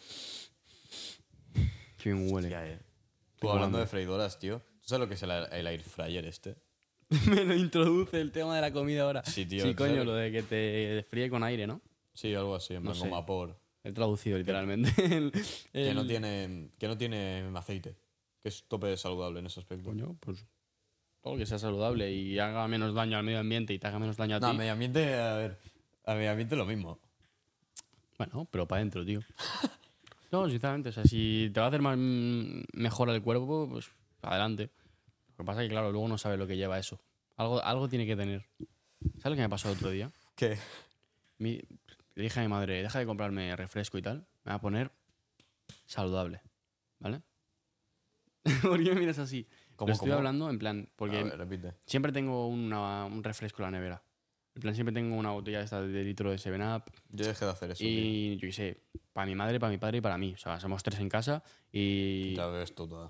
[1.97, 2.47] Qué bien huele.
[2.47, 2.79] Hostia, eh.
[2.79, 3.81] Tú Tengo hablando hambre.
[3.81, 4.59] de freidoras, tío.
[4.59, 6.55] ¿Tú sabes lo que es el, el air fryer este?
[7.29, 9.23] Me lo introduce el tema de la comida ahora.
[9.25, 9.63] Sí, tío.
[9.65, 11.81] Sí, ¿tú coño, lo de que te fríe con aire, ¿no?
[12.13, 13.57] Sí, algo así, en No plan como vapor.
[13.83, 14.91] He traducido literalmente.
[15.15, 15.31] El-
[15.73, 17.95] Que no tiene, que no tiene aceite.
[18.41, 19.89] Que es tope saludable en ese aspecto.
[19.89, 20.45] Coño, pues
[21.21, 23.99] todo lo que sea saludable y haga menos daño al medio ambiente y te haga
[23.99, 24.57] menos daño a No, ti.
[24.57, 25.57] medio ambiente, a ver.
[26.05, 26.99] A medio ambiente lo mismo.
[28.17, 29.19] Bueno, pero para adentro, tío.
[30.31, 33.91] No, sinceramente, o sea, si te va a hacer más, mm, mejor el cuerpo, pues
[34.21, 34.69] adelante.
[35.37, 36.99] Lo que pasa es que, claro, luego no sabes lo que lleva eso.
[37.37, 38.45] Algo, algo tiene que tener.
[39.17, 40.11] ¿Sabes lo que me pasó el otro día?
[40.35, 40.57] ¿Qué?
[41.39, 41.61] Mi-
[42.15, 44.27] le dije a mi madre, deja de comprarme refresco y tal.
[44.43, 44.91] Me va a poner
[45.85, 46.41] saludable.
[46.99, 47.21] ¿Vale?
[48.61, 49.47] ¿Por qué me miras así?
[49.75, 50.17] ¿Cómo, Lo estoy cómo?
[50.17, 54.03] hablando en plan, porque ver, siempre tengo una- un refresco en la nevera.
[54.53, 57.71] En plan, siempre tengo una botella esta de litro de 7-Up Yo dejé de hacer
[57.71, 57.79] eso.
[57.79, 57.87] tío.
[57.89, 60.33] y yo qué sé, para mi madre, para mi padre y para mí.
[60.33, 62.35] O sea, somos tres en casa y...
[62.35, 63.09] Ya ves tú toda.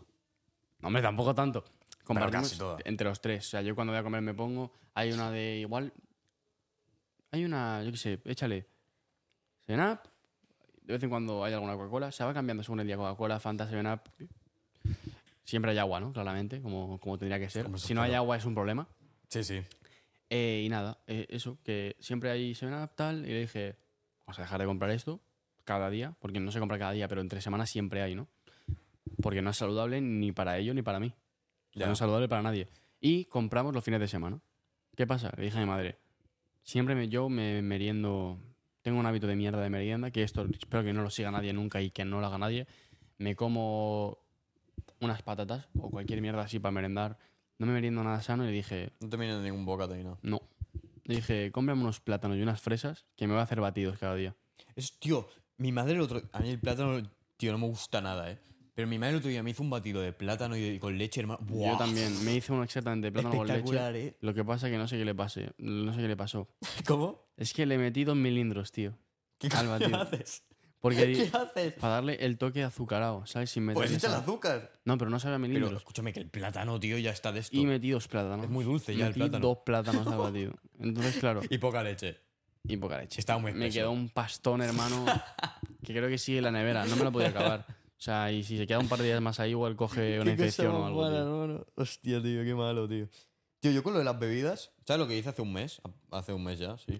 [0.79, 1.63] No, hombre, tampoco tanto.
[2.03, 2.77] Compartimos casi toda.
[2.85, 3.47] entre los tres.
[3.47, 4.71] O sea, yo cuando voy a comer me pongo...
[4.93, 5.93] Hay una de igual...
[7.31, 8.67] Hay una, yo qué sé, échale.
[9.67, 9.99] 7-Up.
[10.83, 12.11] De vez en cuando hay alguna Coca-Cola.
[12.11, 14.01] Se va cambiando según el día Coca-Cola, Fanta, 7-Up.
[15.43, 16.11] Siempre hay agua, ¿no?
[16.11, 17.65] Claramente, como, como tendría que ser.
[17.65, 18.87] Como Si no hay agua es un problema.
[19.27, 19.61] Sí, sí.
[20.29, 23.25] Eh, y nada, eh, eso, que siempre hay 7-Up tal.
[23.25, 23.75] Y le dije,
[24.25, 25.21] vamos a dejar de comprar esto
[25.63, 26.15] cada día.
[26.19, 28.27] Porque no se compra cada día, pero entre semanas siempre hay, ¿no?
[29.21, 31.13] Porque no es saludable ni para ellos ni para mí.
[31.73, 31.87] Ya.
[31.87, 32.67] No es saludable para nadie.
[32.99, 34.39] Y compramos los fines de semana.
[34.95, 35.31] ¿Qué pasa?
[35.37, 35.97] Le dije a mi madre,
[36.63, 38.37] siempre me, yo me meriendo,
[38.81, 41.53] tengo un hábito de mierda de merienda, que esto espero que no lo siga nadie
[41.53, 42.67] nunca y que no lo haga nadie.
[43.17, 44.17] Me como
[44.99, 47.17] unas patatas o cualquier mierda así para merendar.
[47.57, 50.17] No me meriendo nada sano y le dije, No te de ningún bocata ni nada.
[50.21, 50.41] no.
[51.03, 54.15] Le dije, cómprame unos plátanos y unas fresas que me voy a hacer batidos cada
[54.15, 54.35] día.
[54.75, 56.21] Es, tío, mi madre el otro.
[56.31, 57.01] A mí el plátano,
[57.37, 58.39] tío, no me gusta nada, eh.
[58.73, 60.97] Pero mi madre el otro día me hizo un batido de plátano y de- con
[60.97, 61.39] leche, hermano.
[61.47, 61.77] Yo ¡Buah!
[61.77, 64.07] también, me hice uno exactamente de plátano con leche.
[64.07, 64.17] Eh.
[64.21, 66.47] Lo que pasa que no sé qué le pase, no sé qué le pasó.
[66.87, 67.27] ¿Cómo?
[67.37, 68.97] Es que le metí dos milindros, tío.
[69.37, 70.01] ¿Qué Al coño batido.
[70.01, 70.43] haces?
[70.79, 71.73] Porque di- ¿Qué haces?
[71.73, 73.49] para darle el toque azucarado, ¿sabes?
[73.51, 74.71] Sin meterle Pues echa el azúcar.
[74.85, 75.73] No, pero no sabía Pero milindros.
[75.77, 77.55] escúchame que el plátano, tío, ya está de esto.
[77.57, 78.45] Y metí dos plátanos.
[78.45, 79.47] Es muy dulce ya el Metí plátano.
[79.47, 80.53] dos plátanos al batido.
[80.79, 82.17] Entonces, claro, Y poca leche.
[82.63, 83.19] y poca leche.
[83.19, 83.79] Estaba muy Me espeso.
[83.83, 85.05] quedó un pastón, hermano,
[85.83, 86.85] que creo que sigue en la nevera.
[86.85, 87.65] No me lo podía acabar.
[88.01, 90.31] O sea, y si se queda un par de días más ahí, igual coge una
[90.31, 91.07] infección o algo.
[91.07, 91.17] tío.
[91.19, 91.65] hermano.
[91.75, 93.07] Hostia, tío, qué malo, tío.
[93.59, 95.79] Tío, yo con lo de las bebidas, ¿sabes lo que hice hace un mes?
[96.09, 96.99] Hace un mes ya, sí.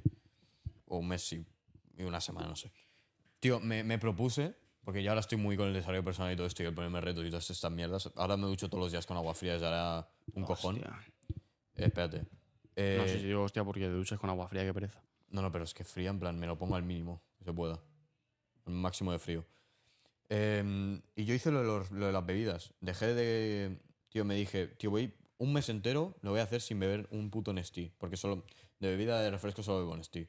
[0.86, 1.44] O un mes, sí.
[1.98, 2.72] Y una semana, no sé.
[3.40, 6.46] Tío, me, me propuse, porque ya ahora estoy muy con el desarrollo personal y todo
[6.46, 8.12] esto, y el ponerme retos y todas estas mierdas.
[8.16, 10.76] Ahora me ducho todos los días con agua fría, ya era un cojón.
[10.76, 11.00] Hostia.
[11.78, 12.26] Eh, espérate.
[12.76, 15.02] Eh, No sé si digo hostia porque te duchas con agua fría, qué pereza.
[15.30, 17.54] No, no, pero es que fría, en plan, me lo pongo al mínimo, que se
[17.54, 17.82] pueda.
[18.68, 19.44] El máximo de frío.
[20.34, 22.74] Em, y yo hice lo de, los- lo de las bebidas.
[22.80, 23.82] Dejé de.
[24.10, 27.30] Tío, me dije, tío, voy un mes entero, lo voy a hacer sin beber un
[27.30, 27.92] puto Nestí.
[27.98, 28.46] Porque solo.
[28.80, 30.28] De bebida de refresco solo bebo Nestí.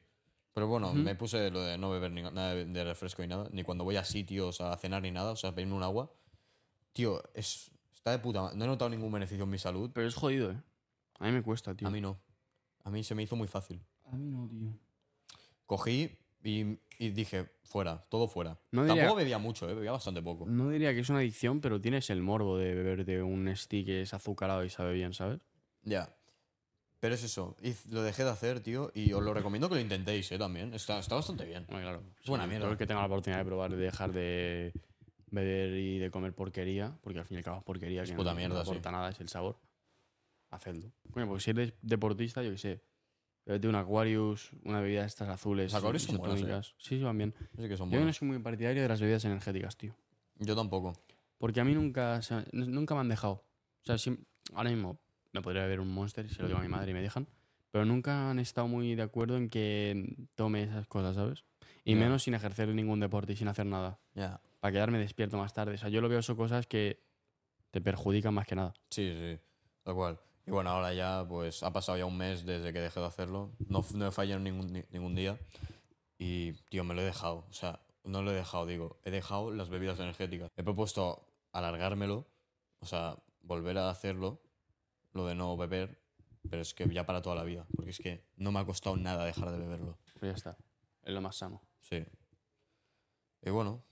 [0.53, 3.47] Pero bueno, me puse lo de no beber ni- nada de, refresco ni nada.
[3.53, 5.31] Ni cuando voy a sitios a cenar ni nada.
[5.31, 6.11] O sea, pedirme un agua.
[6.91, 7.71] Tío, es.
[7.93, 8.51] Está de puta.
[8.55, 9.89] No he notado ningún beneficio en mi salud.
[9.93, 10.61] Pero es jodido, ¿eh?
[11.19, 11.87] A mí me cuesta, tío.
[11.87, 12.19] A mí no.
[12.83, 13.81] A mí se me hizo muy fácil.
[14.03, 14.77] A mí no, tío.
[15.65, 18.59] Cogí y, y dije, fuera, todo fuera.
[18.71, 19.73] No diría- Tampoco bebía mucho, ¿eh?
[19.73, 20.45] bebía bastante poco.
[20.45, 23.85] No diría que es una adicción, pero tienes el morbo de beber de un stick
[23.85, 25.39] que es azucarado y sabe bien, ¿sabes?
[25.83, 26.15] Ya.
[26.99, 29.81] Pero es eso, hiz- lo dejé de hacer, tío, y os lo recomiendo que lo
[29.81, 30.37] intentéis, ¿eh?
[30.37, 30.73] También.
[30.73, 31.65] Está, está bastante bien.
[31.67, 32.03] Bueno, claro.
[32.25, 32.63] Buena sí, mierda.
[32.65, 34.73] Todo el que tenga la oportunidad de probar, de dejar de
[35.29, 38.15] beber y de comer porquería, porque al fin y al cabo es porquería Es que
[38.15, 38.71] puta no, mierda, no sí.
[38.71, 39.59] aporta nada, es el sabor.
[40.51, 40.91] Hacedlo.
[41.11, 42.81] Coño, pues si eres deportista, yo qué sé.
[43.45, 45.71] Bebete un Aquarius, una bebida de estas azules.
[45.73, 46.39] Los Aquarius son buenos, ¿eh?
[46.43, 46.75] isotónicas.
[46.77, 47.33] Sí, sí, van bien.
[47.57, 49.93] Así que son Yo no soy muy partidario de las bebidas energéticas, tío.
[50.39, 50.93] Yo tampoco.
[51.37, 53.33] Porque a mí nunca, se- nunca me han dejado.
[53.33, 54.23] O sea, siem-
[54.53, 54.97] ahora mismo
[55.33, 57.27] me podría beber un Monster, si lo digo a mi madre y me dejan.
[57.71, 61.43] Pero nunca han estado muy de acuerdo en que tome esas cosas, ¿sabes?
[61.83, 61.99] Y Ya.
[61.99, 63.99] menos sin ejercer ningún deporte y sin hacer nada.
[64.13, 64.39] Ya.
[64.61, 65.73] Para quedarme despierto más tarde.
[65.73, 67.03] O sea, yo lo veo son cosas que
[67.71, 68.73] te perjudican más que nada.
[68.89, 69.37] Sí, sí.
[69.83, 70.19] Tal cual.
[70.45, 73.53] Y bueno, ahora ya, pues ha pasado ya un mes desde que dejé de hacerlo.
[73.67, 75.39] No, no he fallado ningún, ni- ningún día.
[76.17, 77.45] Y, tío, me lo he dejado.
[77.49, 78.99] O sea, no lo he dejado, digo.
[79.03, 80.49] He dejado las bebidas energéticas.
[80.57, 82.27] He propuesto alargármelo,
[82.79, 84.41] o sea, volver a hacerlo,
[85.13, 86.01] lo de no beber,
[86.49, 87.65] pero es que ya para toda la vida.
[87.75, 89.97] Porque es que no me ha costado nada dejar de beberlo.
[90.19, 90.57] Pues ya está.
[91.03, 91.61] Es lo más sano.
[91.79, 92.03] Sí.
[93.43, 93.83] Y bueno,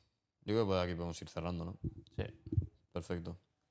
[0.44, 1.78] yo creo que por aquí podemos ir cerrando, ¿no?
[2.18, 2.24] Sí.
[2.92, 3.38] Perfecto.